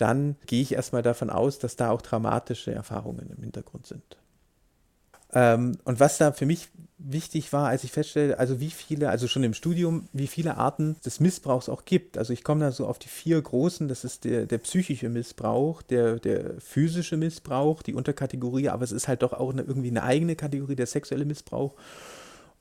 [0.02, 4.18] dann gehe ich erstmal davon aus, dass da auch traumatische Erfahrungen im Hintergrund sind.
[5.32, 9.28] Ähm, und was da für mich wichtig war, als ich feststellte, also wie viele, also
[9.28, 12.18] schon im Studium, wie viele Arten des Missbrauchs auch gibt.
[12.18, 15.82] Also ich komme da so auf die vier großen, das ist der, der psychische Missbrauch,
[15.82, 20.04] der, der physische Missbrauch, die Unterkategorie, aber es ist halt doch auch eine, irgendwie eine
[20.04, 21.76] eigene Kategorie, der sexuelle Missbrauch.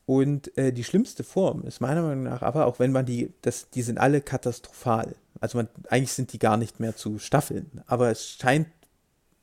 [0.08, 3.68] Und äh, die schlimmste Form ist meiner Meinung nach aber, auch wenn man die, das,
[3.68, 5.14] die sind alle katastrophal.
[5.38, 8.68] Also man, eigentlich sind die gar nicht mehr zu staffeln, aber es scheint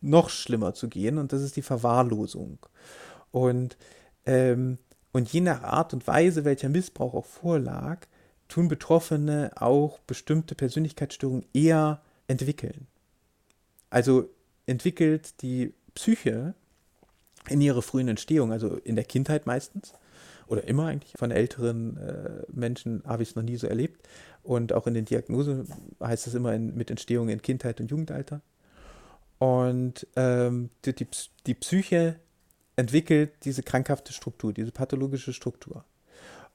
[0.01, 2.57] noch schlimmer zu gehen und das ist die Verwahrlosung.
[3.29, 3.77] Und,
[4.25, 4.79] ähm,
[5.11, 7.99] und je nach Art und Weise, welcher Missbrauch auch vorlag,
[8.47, 12.87] tun Betroffene auch bestimmte Persönlichkeitsstörungen eher entwickeln.
[13.91, 14.29] Also
[14.65, 16.55] entwickelt die Psyche
[17.49, 19.93] in ihrer frühen Entstehung, also in der Kindheit meistens,
[20.47, 24.07] oder immer eigentlich, von älteren äh, Menschen habe ich es noch nie so erlebt,
[24.43, 25.67] und auch in den Diagnosen
[26.01, 28.41] heißt es immer in, mit Entstehung in Kindheit und Jugendalter.
[29.39, 31.07] Und ähm, die, die,
[31.47, 32.19] die Psyche
[32.75, 35.83] entwickelt diese krankhafte Struktur, diese pathologische Struktur.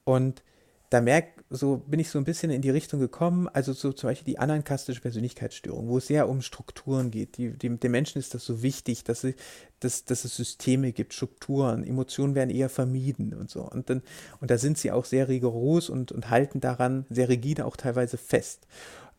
[0.04, 0.42] Und
[0.90, 4.10] da merk, so bin ich so ein bisschen in die Richtung gekommen, also so zum
[4.10, 7.38] Beispiel die anankastische Persönlichkeitsstörung, wo es sehr um Strukturen geht.
[7.38, 9.36] Die, die, dem Menschen ist das so wichtig, dass, sie,
[9.78, 13.62] dass, dass es Systeme gibt, Strukturen, Emotionen werden eher vermieden und so.
[13.62, 14.02] Und, dann,
[14.40, 18.18] und da sind sie auch sehr rigoros und, und halten daran sehr rigide auch teilweise
[18.18, 18.66] fest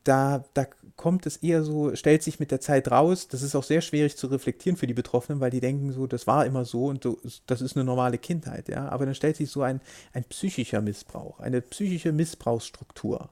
[0.03, 3.27] da, da kommt es eher so, stellt sich mit der Zeit raus.
[3.27, 6.27] Das ist auch sehr schwierig zu reflektieren für die Betroffenen, weil die denken so, das
[6.27, 7.07] war immer so und
[7.47, 8.89] das ist eine normale Kindheit, ja.
[8.89, 9.81] Aber dann stellt sich so ein,
[10.13, 13.29] ein psychischer Missbrauch, eine psychische Missbrauchsstruktur.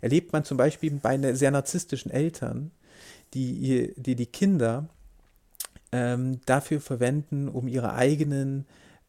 [0.00, 2.70] Erlebt man zum Beispiel bei sehr narzisstischen Eltern,
[3.34, 4.88] die die, die Kinder
[5.92, 8.66] ähm, dafür verwenden, um ihre eigenen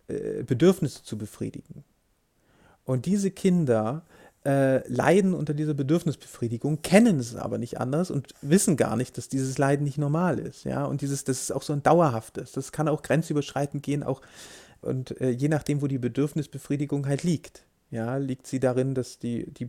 [0.07, 1.83] äh, Bedürfnisse zu befriedigen.
[2.83, 4.03] Und diese Kinder
[4.45, 9.29] äh, leiden unter dieser Bedürfnisbefriedigung, kennen es aber nicht anders und wissen gar nicht, dass
[9.29, 10.63] dieses Leiden nicht normal ist.
[10.63, 12.51] Ja, und dieses, das ist auch so ein dauerhaftes.
[12.51, 14.21] Das kann auch grenzüberschreitend gehen, auch
[14.81, 17.63] und äh, je nachdem, wo die Bedürfnisbefriedigung halt liegt.
[17.91, 19.67] Ja, liegt sie darin, dass die, die,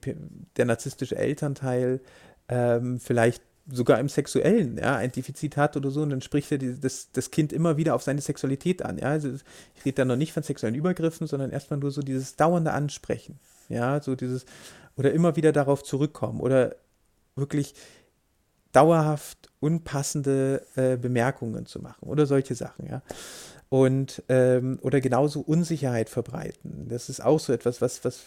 [0.57, 2.01] der narzisstische Elternteil
[2.49, 6.59] ähm, vielleicht sogar im Sexuellen ja, ein Defizit hat oder so, und dann spricht er
[6.59, 8.99] die, das, das Kind immer wieder auf seine Sexualität an.
[8.99, 9.11] Ja?
[9.11, 9.31] Also
[9.75, 13.39] ich rede da noch nicht von sexuellen Übergriffen, sondern erstmal nur so dieses dauernde Ansprechen.
[13.69, 14.45] Ja, so dieses,
[14.97, 16.77] oder immer wieder darauf zurückkommen oder
[17.37, 17.75] wirklich
[18.73, 23.03] dauerhaft unpassende äh, Bemerkungen zu machen oder solche Sachen, ja.
[23.69, 26.89] Und ähm, oder genauso Unsicherheit verbreiten.
[26.89, 28.25] Das ist auch so etwas, was, was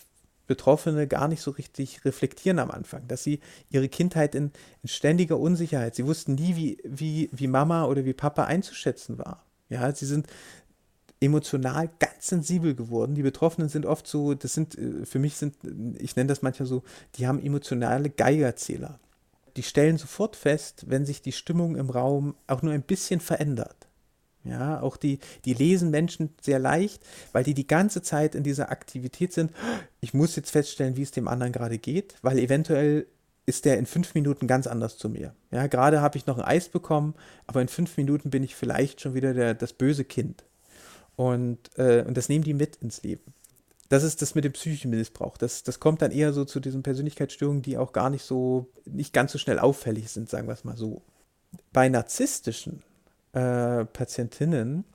[0.48, 4.52] Betroffene gar nicht so richtig reflektieren am Anfang, dass sie ihre Kindheit in,
[4.84, 9.44] in ständiger Unsicherheit, sie wussten nie, wie, wie, wie Mama oder wie Papa einzuschätzen war.
[9.70, 10.28] Ja, sie sind,
[11.20, 13.16] emotional ganz sensibel geworden.
[13.16, 15.56] Die Betroffenen sind oft so, das sind, äh, für mich sind,
[15.98, 16.84] ich nenne das manchmal so,
[17.16, 19.00] die haben emotionale Geigerzähler.
[19.58, 23.85] Die stellen sofort fest, wenn sich die Stimmung im Raum auch nur ein bisschen verändert.
[24.46, 28.70] Ja, auch die, die lesen Menschen sehr leicht, weil die die ganze Zeit in dieser
[28.70, 29.52] Aktivität sind.
[30.02, 33.08] Ich muss jetzt feststellen, wie es dem anderen gerade geht, weil eventuell
[33.48, 35.34] ist der in fünf Minuten ganz anders zu mir.
[35.52, 37.16] Ja, gerade habe ich noch ein Eis bekommen,
[37.48, 40.44] aber in fünf Minuten bin ich vielleicht schon wieder der, das böse Kind.
[41.16, 43.34] Und, äh, und das nehmen die mit ins Leben.
[43.90, 45.38] das ist das mit dem psychischen Missbrauch.
[45.38, 49.14] Das, das kommt dann eher so zu diesen Persönlichkeitsstörungen, die auch gar nicht so, nicht
[49.14, 51.02] ganz so schnell auffällig sind, sagen wir es mal so.
[51.72, 52.82] Bei narzisstischen
[53.36, 54.86] äh, Patientinnen,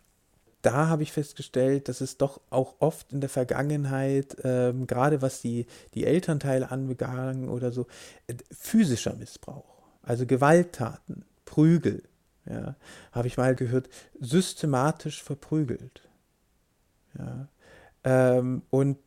[0.62, 5.40] da habe ich festgestellt, dass es doch auch oft in der Vergangenheit, ähm, gerade was
[5.40, 7.86] die, die Elternteile anbegangen oder so,
[8.26, 12.02] äh, physischer Missbrauch, also Gewalttaten, Prügel,
[12.46, 12.76] ja,
[13.12, 16.08] habe ich mal gehört, systematisch verprügelt.
[17.18, 17.48] Ja,
[18.04, 18.98] ähm, und,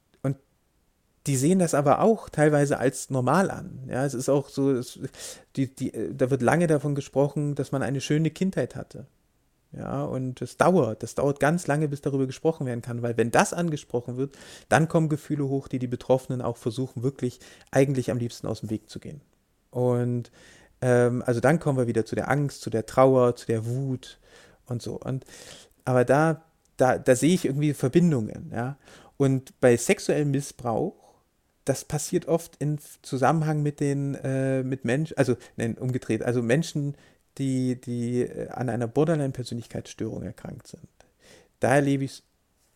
[1.26, 3.88] die sehen das aber auch teilweise als normal an.
[3.88, 5.00] Ja, es ist auch so, es,
[5.56, 9.08] die, die, da wird lange davon gesprochen, dass man eine schöne Kindheit hatte.
[9.76, 13.32] Ja, und es dauert, das dauert ganz lange, bis darüber gesprochen werden kann, weil wenn
[13.32, 14.38] das angesprochen wird,
[14.70, 17.40] dann kommen Gefühle hoch, die die Betroffenen auch versuchen, wirklich
[17.72, 19.22] eigentlich am liebsten aus dem Weg zu gehen.
[19.72, 20.32] Und
[20.82, 24.20] ähm, also dann kommen wir wieder zu der Angst, zu der Trauer, zu der Wut
[24.68, 25.00] und so.
[25.00, 25.26] Und
[25.86, 26.44] aber da
[26.78, 28.78] da, da sehe ich irgendwie Verbindungen, ja.
[29.18, 31.14] Und bei sexuellem Missbrauch,
[31.66, 36.96] das passiert oft in Zusammenhang mit den, äh, mit Menschen, also nein, umgedreht, also Menschen,
[37.38, 40.88] die, die äh, an einer Borderline-Persönlichkeitsstörung erkrankt sind.
[41.60, 42.24] Da erlebe ich es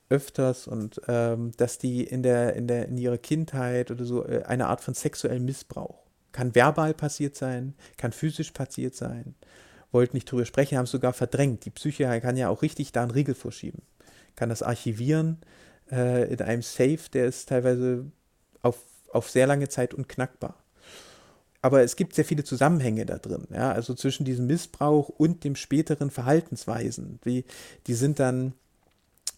[0.10, 4.43] öfters und ähm, dass die in der, in der, in ihrer Kindheit oder so äh,
[4.43, 6.04] eine Art von sexuellem Missbrauch.
[6.32, 9.36] Kann verbal passiert sein, kann physisch passiert sein
[9.91, 11.65] wollten nicht drüber sprechen, haben es sogar verdrängt.
[11.65, 13.82] Die Psyche kann ja auch richtig da einen Riegel vorschieben.
[14.36, 15.39] Kann das archivieren
[15.91, 18.06] äh, in einem Safe, der ist teilweise
[18.62, 18.78] auf,
[19.12, 20.56] auf sehr lange Zeit unknackbar.
[21.62, 25.56] Aber es gibt sehr viele Zusammenhänge da drin, ja, also zwischen diesem Missbrauch und dem
[25.56, 27.20] späteren Verhaltensweisen.
[27.26, 27.46] Die,
[27.88, 28.54] die sind dann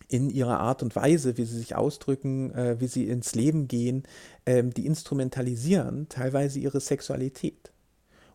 [0.10, 4.04] in ihrer Art und Weise, wie sie sich ausdrücken, äh, wie sie ins Leben gehen,
[4.46, 7.72] ähm, die instrumentalisieren teilweise ihre Sexualität.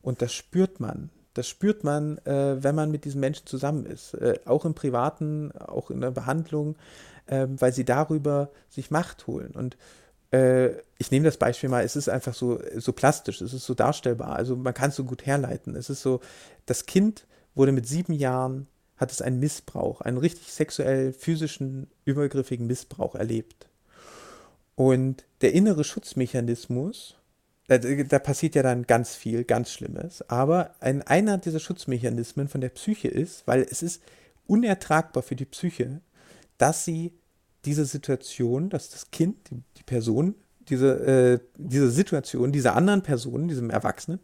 [0.00, 1.10] Und das spürt man.
[1.34, 4.14] Das spürt man, äh, wenn man mit diesen Menschen zusammen ist.
[4.14, 6.76] Äh, auch im Privaten, auch in der Behandlung,
[7.26, 9.50] äh, weil sie darüber sich Macht holen.
[9.50, 9.76] Und
[10.98, 14.36] ich nehme das Beispiel mal, es ist einfach so, so plastisch, es ist so darstellbar.
[14.36, 15.76] Also man kann es so gut herleiten.
[15.76, 16.20] Es ist so,
[16.66, 18.66] das Kind wurde mit sieben Jahren,
[18.96, 23.68] hat es einen Missbrauch, einen richtig sexuell, physischen, übergriffigen Missbrauch erlebt.
[24.76, 27.16] Und der innere Schutzmechanismus,
[27.66, 30.28] da, da, passiert ja dann ganz viel, ganz Schlimmes.
[30.28, 34.02] Aber ein, einer dieser Schutzmechanismen von der Psyche ist, weil es ist
[34.46, 36.00] unertragbar für die Psyche,
[36.58, 37.12] dass sie
[37.64, 40.34] diese Situation, dass das Kind, die, die Person,
[40.68, 44.20] diese, äh, diese Situation, dieser anderen Person, diesem Erwachsenen,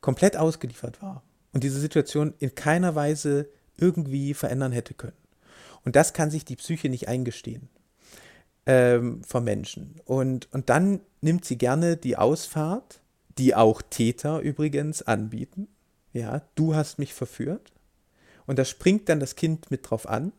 [0.00, 1.22] komplett ausgeliefert war.
[1.52, 5.16] Und diese Situation in keiner Weise irgendwie verändern hätte können.
[5.84, 7.68] Und das kann sich die Psyche nicht eingestehen
[8.66, 9.96] ähm, vom Menschen.
[10.04, 13.00] Und, und dann nimmt sie gerne die Ausfahrt,
[13.38, 15.68] die auch Täter übrigens anbieten.
[16.12, 17.72] Ja, du hast mich verführt.
[18.46, 20.32] Und da springt dann das Kind mit drauf an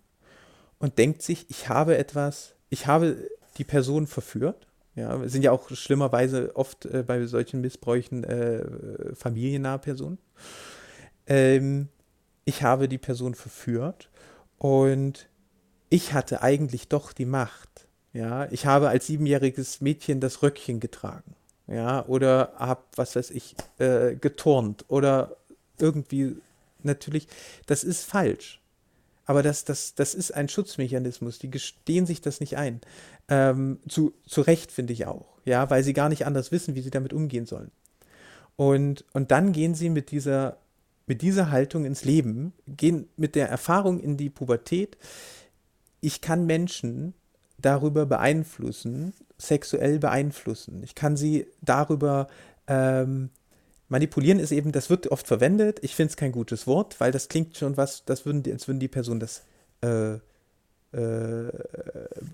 [0.83, 4.67] und denkt sich, ich habe etwas, ich habe die Person verführt.
[4.95, 10.17] Ja, sind ja auch schlimmerweise oft äh, bei solchen Missbräuchen äh, familiennahe Personen.
[11.25, 11.87] Ähm,
[12.43, 14.09] ich habe die Person verführt
[14.57, 15.29] und
[15.89, 17.87] ich hatte eigentlich doch die Macht.
[18.11, 21.33] Ja, ich habe als siebenjähriges Mädchen das Röckchen getragen.
[21.65, 25.37] Ja, oder habe, was weiß ich, äh, geturnt oder
[25.79, 26.35] irgendwie,
[26.83, 27.29] natürlich,
[27.67, 28.59] das ist falsch.
[29.25, 32.81] Aber das, das, das ist ein Schutzmechanismus, die gestehen sich das nicht ein.
[33.29, 36.81] Ähm, zu, zu Recht finde ich auch, ja, weil sie gar nicht anders wissen, wie
[36.81, 37.71] sie damit umgehen sollen.
[38.55, 40.57] Und, und dann gehen sie mit dieser,
[41.07, 44.97] mit dieser Haltung ins Leben, gehen mit der Erfahrung in die Pubertät.
[46.01, 47.13] Ich kann Menschen
[47.57, 50.83] darüber beeinflussen, sexuell beeinflussen.
[50.83, 52.27] Ich kann sie darüber
[52.67, 53.29] ähm,
[53.93, 55.79] manipulieren ist eben, das wird oft verwendet.
[55.81, 58.79] Ich finde es kein gutes Wort, weil das klingt schon was, das würden, als würden
[58.79, 59.43] die Personen das
[59.81, 60.15] äh,
[60.91, 61.51] äh,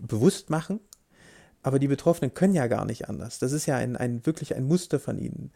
[0.08, 0.80] bewusst machen.
[1.62, 3.38] Aber die Betroffenen können ja gar nicht anders.
[3.38, 5.52] Das ist ja ein, ein wirklich ein Muster von ihnen.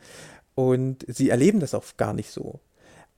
[0.53, 2.59] Und sie erleben das auch gar nicht so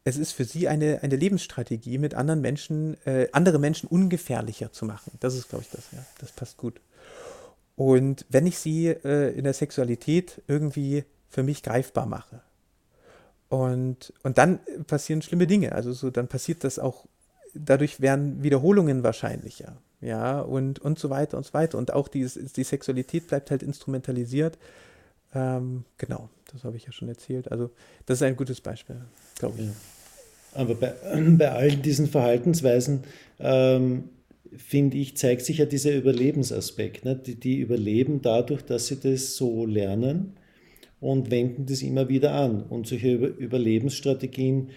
[0.08, 4.86] es ist für sie eine, eine Lebensstrategie, mit anderen Menschen, äh, andere Menschen ungefährlicher zu
[4.86, 5.12] machen.
[5.19, 6.06] Das ist, glaube ich, das, ja.
[6.19, 6.80] Das passt gut.
[7.76, 12.41] Und wenn ich sie äh, in der Sexualität irgendwie für mich greifbar mache,
[13.56, 15.72] und, und dann passieren schlimme Dinge.
[15.72, 17.06] Also so, dann passiert das auch,
[17.54, 19.78] dadurch werden Wiederholungen wahrscheinlicher.
[20.02, 21.78] Ja, und, und so weiter und so weiter.
[21.78, 24.58] Und auch die, die Sexualität bleibt halt instrumentalisiert.
[25.34, 27.52] Ähm, genau, das habe ich ja schon erzählt.
[27.52, 27.72] Also,
[28.06, 28.98] das ist ein gutes Beispiel,
[29.39, 29.65] glaube ich.
[29.65, 29.74] Ja.
[30.54, 30.94] Aber bei,
[31.38, 33.04] bei allen diesen Verhaltensweisen,
[33.39, 34.10] ähm,
[34.58, 37.06] finde ich, zeigt sich ja dieser Überlebensaspekt.
[37.06, 37.15] Ne?
[37.15, 40.34] Die, die überleben dadurch, dass sie das so lernen
[41.00, 42.64] und wenden das immer wieder an.
[42.64, 44.70] Und solche Überlebensstrategien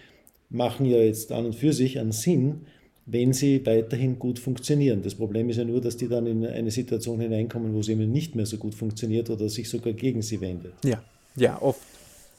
[0.50, 2.62] machen ja jetzt an und für sich einen Sinn,
[3.06, 5.02] wenn sie weiterhin gut funktionieren.
[5.02, 8.10] Das Problem ist ja nur, dass die dann in eine Situation hineinkommen, wo sie eben
[8.12, 10.74] nicht mehr so gut funktioniert oder sich sogar gegen sie wendet.
[10.84, 11.02] Ja,
[11.36, 11.80] ja, oft.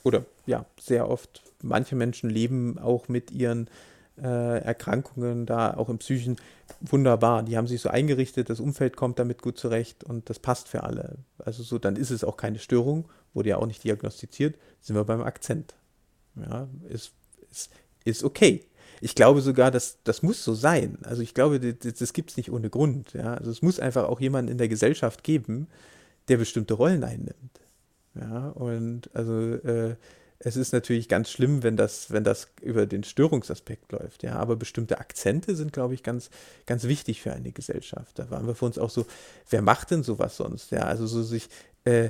[0.04, 1.42] Oder ja, sehr oft.
[1.63, 3.68] Manche Menschen leben auch mit ihren
[4.22, 6.36] äh, Erkrankungen da, auch im Psychen,
[6.82, 7.44] wunderbar.
[7.44, 10.84] Die haben sich so eingerichtet, das Umfeld kommt damit gut zurecht und das passt für
[10.84, 11.18] alle.
[11.39, 15.04] Also so, dann ist es auch keine Störung, wurde ja auch nicht diagnostiziert, sind wir
[15.04, 15.76] beim Akzent.
[16.36, 17.12] Ja, ist,
[17.52, 17.72] ist,
[18.06, 18.65] ist okay.
[19.02, 20.98] Ich glaube sogar, dass das muss so sein.
[21.04, 23.13] Also ich glaube, das, das gibt es nicht ohne Grund.
[23.13, 23.36] Ja?
[23.36, 25.68] Also es muss einfach auch jemanden in der Gesellschaft geben,
[26.28, 27.62] der bestimmte Rollen einnimmt.
[28.15, 29.96] Ja, und also äh,
[30.39, 34.36] es ist natürlich ganz schlimm, wenn das, wenn das über den Störungsaspekt läuft, ja.
[34.36, 36.30] Aber bestimmte Akzente sind, glaube ich, ganz,
[36.65, 38.18] ganz wichtig für eine Gesellschaft.
[38.18, 39.06] Da waren wir für uns auch so,
[39.50, 40.72] wer macht denn sowas sonst?
[40.72, 41.50] Ja, also so sich
[41.84, 42.10] äh,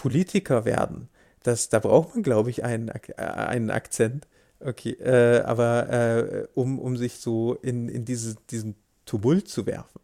[0.00, 1.10] Politiker werden,
[1.42, 4.26] das, da braucht man, glaube ich, einen, äh, einen Akzent.
[4.58, 10.00] Okay, äh, aber äh, um, um sich so in, in diese, diesen Tumult zu werfen.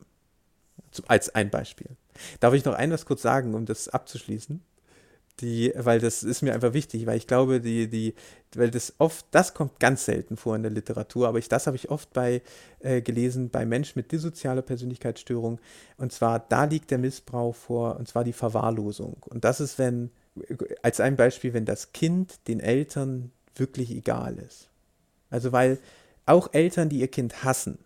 [1.07, 1.89] Als ein Beispiel.
[2.41, 4.63] Darf ich noch ein was kurz sagen, um das abzuschließen?
[5.41, 8.15] Die, weil das ist mir einfach wichtig, weil ich glaube, die, die,
[8.55, 11.77] weil das oft, das kommt ganz selten vor in der Literatur, aber ich, das habe
[11.77, 12.41] ich oft bei
[12.81, 15.61] äh, gelesen bei Menschen mit dissozialer Persönlichkeitsstörung.
[15.99, 19.19] Und zwar, da liegt der Missbrauch vor, und zwar die Verwahrlosung.
[19.27, 20.11] Und das ist, wenn,
[20.83, 24.69] als ein Beispiel, wenn das Kind den Eltern wirklich egal ist.
[25.29, 25.79] Also weil
[26.25, 27.79] auch Eltern, die ihr Kind hassen,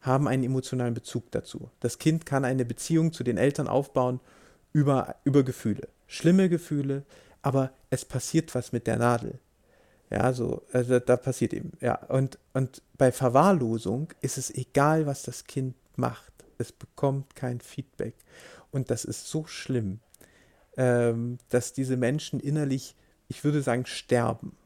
[0.00, 1.70] haben einen emotionalen Bezug dazu.
[1.80, 4.20] Das Kind kann eine Beziehung zu den Eltern aufbauen
[4.72, 5.88] über, über Gefühle.
[6.08, 7.04] Schlimme Gefühle,
[7.42, 9.38] aber es passiert was mit der Nadel.
[10.10, 12.02] Ja, so, also da passiert eben, ja.
[12.06, 16.32] Und, und bei Verwahrlosung ist es egal, was das Kind macht.
[16.56, 18.14] Es bekommt kein Feedback.
[18.70, 20.00] Und das ist so schlimm,
[20.76, 22.96] ähm, dass diese Menschen innerlich,
[23.28, 24.56] ich würde sagen, sterben.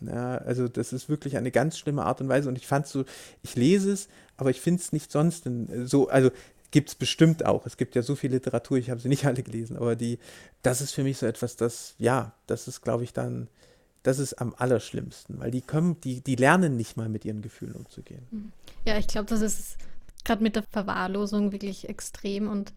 [0.00, 3.04] Ja, also das ist wirklich eine ganz schlimme Art und Weise und ich fand so,
[3.42, 6.30] ich lese es, aber ich finde es nicht sonst in, so, also
[6.70, 7.66] gibt es bestimmt auch.
[7.66, 10.18] Es gibt ja so viel Literatur, ich habe sie nicht alle gelesen, aber die,
[10.62, 13.48] das ist für mich so etwas, das, ja, das ist, glaube ich, dann,
[14.02, 17.74] das ist am allerschlimmsten, weil die kommen, die, die lernen nicht mal mit ihren Gefühlen
[17.74, 18.26] umzugehen.
[18.30, 18.52] Mhm.
[18.84, 19.76] Ja, ich glaube, das ist
[20.24, 22.72] gerade mit der Verwahrlosung wirklich extrem und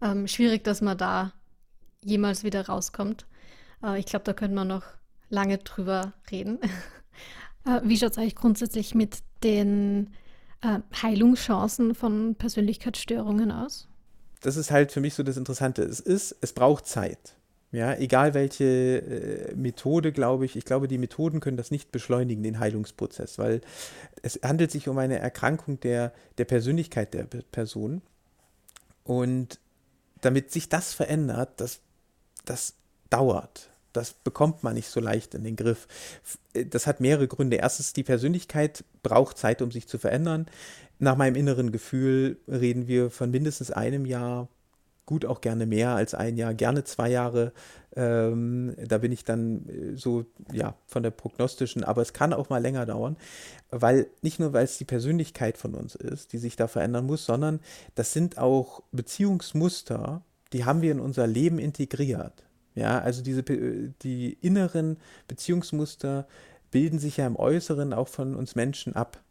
[0.00, 1.32] ähm, schwierig, dass man da
[2.04, 3.26] jemals wieder rauskommt.
[3.82, 4.84] Äh, ich glaube, da könnte man noch
[5.28, 6.58] lange drüber reden.
[7.66, 10.14] Äh, wie schaut es eigentlich grundsätzlich mit den
[10.62, 13.88] äh, Heilungschancen von Persönlichkeitsstörungen aus?
[14.40, 15.82] Das ist halt für mich so das Interessante.
[15.82, 17.36] Es ist, es braucht Zeit.
[17.72, 22.42] Ja, egal welche äh, Methode, glaube ich, ich glaube, die Methoden können das nicht beschleunigen,
[22.42, 23.60] den Heilungsprozess, weil
[24.22, 28.02] es handelt sich um eine Erkrankung der, der Persönlichkeit der Person.
[29.04, 29.60] Und
[30.20, 31.80] damit sich das verändert, das,
[32.44, 32.74] das
[33.08, 35.88] dauert das bekommt man nicht so leicht in den Griff.
[36.52, 37.56] Äh, das hat mehrere Gründe.
[37.56, 40.46] Erstens, die Persönlichkeit braucht Zeit, um sich zu verändern.
[40.98, 44.48] Nach meinem inneren Gefühl reden wir von mindestens einem Jahr,
[45.06, 47.52] gut auch gerne mehr als ein Jahr, gerne zwei Jahre.
[47.96, 52.48] Ähm, da bin ich dann äh, so, ja, von der prognostischen, aber es kann auch
[52.48, 53.16] mal länger dauern,
[53.70, 57.24] weil nicht nur, weil es die Persönlichkeit von uns ist, die sich da verändern muss,
[57.24, 57.58] sondern
[57.96, 60.22] das sind auch Beziehungsmuster,
[60.52, 62.44] die haben wir in unser Leben integriert.
[62.74, 64.96] Ja, also diese, die inneren
[65.28, 66.26] Beziehungsmuster
[66.70, 69.22] bilden sich ja im Äußeren auch von uns Menschen ab.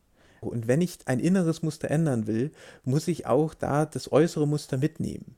[0.41, 2.51] Und wenn ich ein inneres Muster ändern will,
[2.83, 5.35] muss ich auch da das äußere Muster mitnehmen.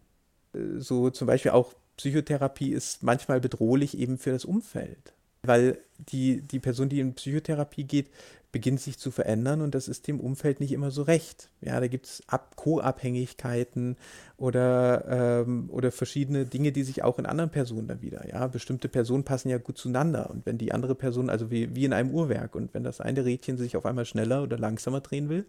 [0.77, 5.13] So zum Beispiel auch Psychotherapie ist manchmal bedrohlich eben für das Umfeld.
[5.43, 8.09] Weil die, die Person, die in Psychotherapie geht,
[8.51, 11.49] beginnt sich zu verändern und das ist dem Umfeld nicht immer so recht.
[11.61, 12.23] Ja, da gibt es
[12.55, 13.95] Co-Abhängigkeiten
[14.37, 18.89] oder, ähm, oder verschiedene Dinge, die sich auch in anderen Personen dann wieder, ja, bestimmte
[18.89, 22.11] Personen passen ja gut zueinander und wenn die andere Person, also wie, wie in einem
[22.11, 25.45] Uhrwerk und wenn das eine Rädchen sich auf einmal schneller oder langsamer drehen will,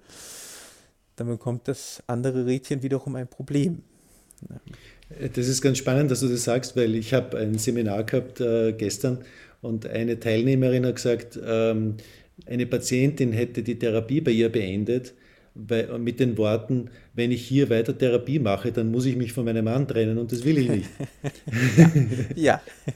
[1.17, 3.83] dann bekommt das andere Rädchen wiederum ein Problem.
[4.49, 5.29] Ja.
[5.29, 8.73] Das ist ganz spannend, dass du das sagst, weil ich habe ein Seminar gehabt äh,
[8.73, 9.19] gestern
[9.62, 11.96] und eine Teilnehmerin hat gesagt, ähm,
[12.46, 15.14] eine Patientin hätte die Therapie bei ihr beendet,
[15.55, 19.44] weil, mit den Worten, wenn ich hier weiter Therapie mache, dann muss ich mich von
[19.44, 20.90] meinem Mann trennen und das will ich nicht.
[22.37, 22.61] ja.
[22.87, 22.92] ja.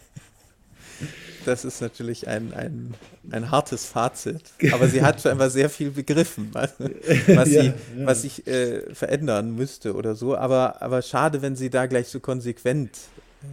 [1.45, 2.95] Das ist natürlich ein, ein,
[3.31, 4.43] ein hartes Fazit.
[4.73, 7.75] Aber sie hat scheinbar sehr viel begriffen, was, was ja, sie, ja.
[7.99, 10.37] Was sich äh, verändern müsste oder so.
[10.37, 12.91] Aber, aber schade, wenn sie da gleich so konsequent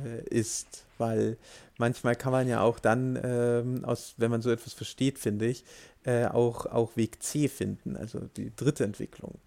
[0.05, 1.37] äh, ist, weil
[1.77, 5.63] manchmal kann man ja auch dann, ähm, aus, wenn man so etwas versteht, finde ich,
[6.03, 9.39] äh, auch, auch Weg C finden, also die dritte Entwicklung.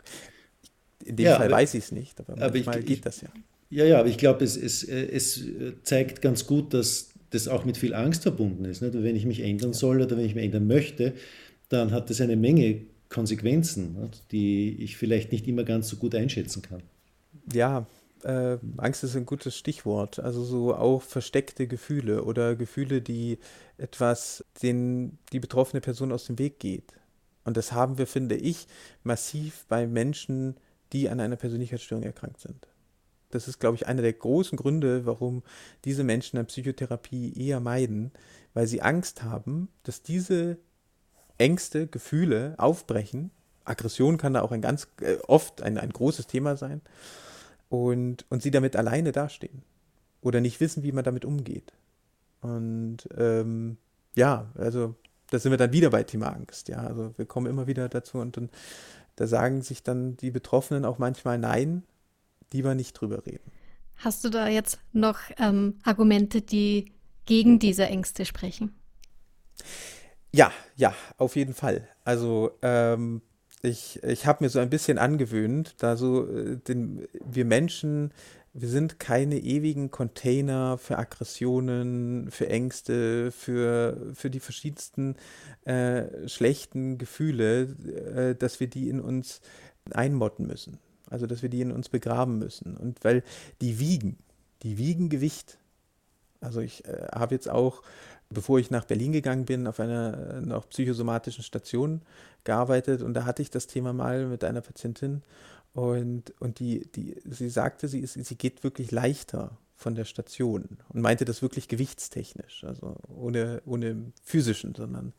[1.04, 3.20] In dem ja, Fall aber, weiß ich es nicht, aber, aber manchmal ich, geht das
[3.20, 3.28] ja.
[3.68, 5.44] Ja, ja, aber ich glaube, es, es, es
[5.82, 8.80] zeigt ganz gut, dass das auch mit viel Angst verbunden ist.
[8.80, 8.94] Nicht?
[8.94, 11.14] Wenn ich mich ändern soll oder wenn ich mich ändern möchte,
[11.68, 13.96] dann hat das eine Menge Konsequenzen,
[14.30, 16.82] die ich vielleicht nicht immer ganz so gut einschätzen kann.
[17.52, 17.86] Ja,
[18.22, 20.18] äh, Angst ist ein gutes Stichwort.
[20.18, 23.38] Also so auch versteckte Gefühle oder Gefühle, die
[23.78, 26.92] etwas den die betroffene Person aus dem Weg geht.
[27.44, 28.66] Und das haben wir, finde ich,
[29.04, 30.56] massiv bei Menschen,
[30.92, 32.66] die an einer Persönlichkeitsstörung erkrankt sind.
[33.30, 35.42] Das ist, glaube ich, einer der großen Gründe, warum
[35.84, 38.12] diese Menschen eine Psychotherapie eher meiden,
[38.54, 40.58] weil sie Angst haben, dass diese
[41.38, 43.30] Ängste, Gefühle aufbrechen.
[43.64, 46.80] Aggression kann da auch ein ganz äh, oft ein, ein großes Thema sein.
[47.84, 49.62] Und, und sie damit alleine dastehen.
[50.20, 51.72] Oder nicht wissen, wie man damit umgeht.
[52.40, 53.76] Und ähm,
[54.14, 54.94] ja, also
[55.30, 56.68] da sind wir dann wieder bei Thema Angst.
[56.68, 58.50] Ja, also wir kommen immer wieder dazu und dann,
[59.16, 61.82] da sagen sich dann die Betroffenen auch manchmal Nein,
[62.52, 63.50] lieber nicht drüber reden.
[63.96, 66.92] Hast du da jetzt noch ähm, Argumente, die
[67.24, 68.74] gegen diese Ängste sprechen?
[70.32, 71.88] Ja, ja, auf jeden Fall.
[72.04, 73.22] Also ähm,
[73.62, 78.12] ich, ich habe mir so ein bisschen angewöhnt, da so äh, den, wir Menschen
[78.58, 85.16] wir sind keine ewigen Container für Aggressionen, für Ängste, für, für die verschiedensten
[85.66, 87.76] äh, schlechten Gefühle,
[88.14, 89.42] äh, dass wir die in uns
[89.90, 90.78] einmotten müssen.
[91.10, 92.78] Also dass wir die in uns begraben müssen.
[92.78, 93.22] Und weil
[93.60, 94.16] die wiegen,
[94.62, 95.58] die wiegen Gewicht.
[96.40, 97.82] Also ich äh, habe jetzt auch,
[98.30, 102.02] bevor ich nach Berlin gegangen bin, auf einer noch psychosomatischen Station
[102.44, 105.22] gearbeitet und da hatte ich das Thema mal mit einer Patientin
[105.72, 110.78] und, und die, die, sie sagte, sie, ist, sie geht wirklich leichter von der Station
[110.88, 115.12] und meinte das wirklich gewichtstechnisch, also ohne, ohne physischen, sondern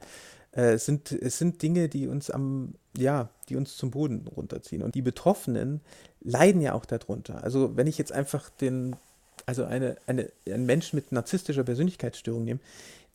[0.51, 4.81] äh, es, sind, es sind Dinge, die uns am, ja, die uns zum Boden runterziehen.
[4.81, 5.81] Und die Betroffenen
[6.21, 7.43] leiden ja auch darunter.
[7.43, 8.95] Also wenn ich jetzt einfach den,
[9.47, 12.59] also eine, eine, einen Menschen mit narzisstischer Persönlichkeitsstörung nehme,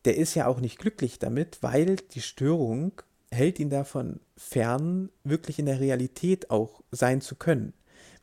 [0.04, 2.92] der ist ja auch nicht glücklich damit, weil die Störung
[3.30, 7.74] hält ihn davon fern, wirklich in der Realität auch sein zu können.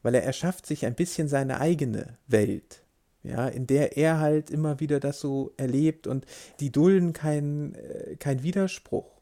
[0.01, 2.82] Weil er erschafft sich ein bisschen seine eigene Welt,
[3.24, 6.26] ja, in der er halt immer wieder das so erlebt und
[6.60, 9.20] die dulden keinen äh, kein Widerspruch.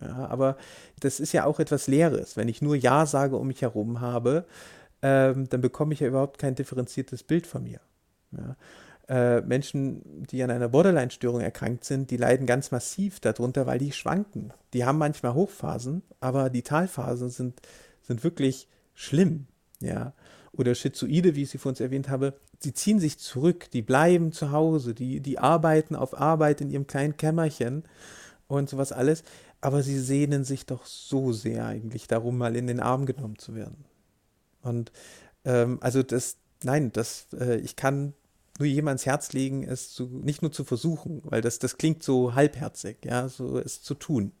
[0.00, 0.56] Ja, aber
[1.00, 2.36] das ist ja auch etwas Leeres.
[2.36, 4.46] Wenn ich nur Ja sage um mich herum habe,
[5.02, 7.80] ähm, dann bekomme ich ja überhaupt kein differenziertes Bild von mir.
[8.32, 8.56] Ja.
[9.08, 13.90] Äh, Menschen, die an einer Borderline-Störung erkrankt sind, die leiden ganz massiv darunter, weil die
[13.90, 14.52] schwanken.
[14.72, 17.60] Die haben manchmal Hochphasen, aber die Talphasen sind,
[18.02, 19.46] sind wirklich schlimm.
[19.80, 20.12] Ja.
[20.52, 24.30] Oder Schizoide, wie ich sie vor uns erwähnt habe, sie ziehen sich zurück, die bleiben
[24.30, 27.84] zu Hause, die, die arbeiten auf Arbeit in ihrem kleinen Kämmerchen
[28.46, 29.24] und sowas alles,
[29.60, 33.54] aber sie sehnen sich doch so sehr eigentlich darum, mal in den Arm genommen zu
[33.54, 33.84] werden.
[34.62, 34.92] Und
[35.44, 38.14] ähm, also das, nein, das, äh, ich kann
[38.60, 42.34] nur jemands Herz legen, es zu, nicht nur zu versuchen, weil das, das klingt so
[42.34, 44.32] halbherzig, ja, so es zu tun.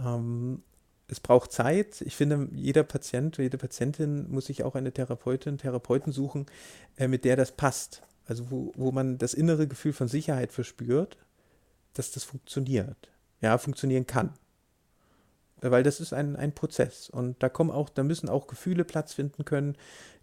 [0.00, 0.62] Ähm,
[1.06, 2.02] es braucht Zeit.
[2.02, 6.46] Ich finde, jeder Patient, jede Patientin muss sich auch eine Therapeutin, Therapeuten suchen,
[6.96, 8.02] äh, mit der das passt.
[8.26, 11.16] Also wo, wo man das innere Gefühl von Sicherheit verspürt,
[11.94, 13.10] dass das funktioniert.
[13.40, 14.34] Ja, funktionieren kann
[15.60, 19.14] weil das ist ein, ein Prozess und da kommen auch, da müssen auch Gefühle Platz
[19.14, 19.76] finden können,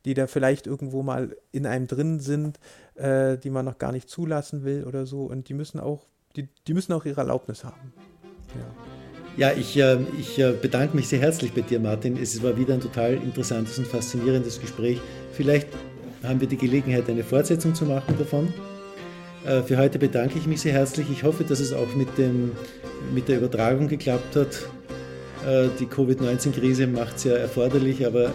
[0.06, 2.60] die da vielleicht irgendwo mal in einem drin sind,
[2.96, 6.06] äh, die man noch gar nicht zulassen will oder so und die müssen auch,
[6.36, 7.94] die, die müssen auch ihre Erlaubnis haben.
[8.56, 8.96] Ja.
[9.38, 12.16] Ja, ich, äh, ich äh, bedanke mich sehr herzlich bei dir, Martin.
[12.16, 15.02] Es war wieder ein total interessantes und faszinierendes Gespräch.
[15.34, 15.68] Vielleicht
[16.24, 18.54] haben wir die Gelegenheit, eine Fortsetzung zu machen davon.
[19.46, 21.10] Äh, für heute bedanke ich mich sehr herzlich.
[21.12, 22.54] Ich hoffe, dass es auch mit, dem,
[23.14, 24.70] mit der Übertragung geklappt hat.
[25.46, 28.32] Äh, die Covid-19-Krise macht es ja erforderlich, aber äh,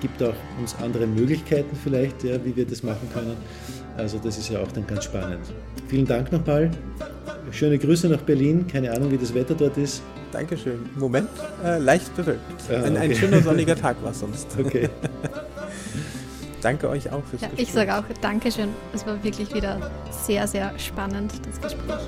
[0.00, 3.36] gibt auch uns andere Möglichkeiten vielleicht, ja, wie wir das machen können.
[3.96, 5.40] Also das ist ja auch dann ganz spannend.
[5.88, 6.70] Vielen Dank nochmal.
[7.52, 8.66] Schöne Grüße nach Berlin.
[8.66, 10.02] Keine Ahnung, wie das Wetter dort ist.
[10.32, 10.80] Dankeschön.
[10.96, 11.28] Moment,
[11.64, 12.40] äh, leicht bewölkt.
[12.68, 12.84] Ah, okay.
[12.84, 14.48] ein, ein, schöner sonniger Tag war sonst.
[14.58, 14.88] Okay.
[16.60, 17.68] Danke euch auch fürs ja, Gespräch.
[17.68, 18.68] Ich sage auch Dankeschön.
[18.92, 22.00] Es war wirklich wieder sehr, sehr spannend, das Gespräch.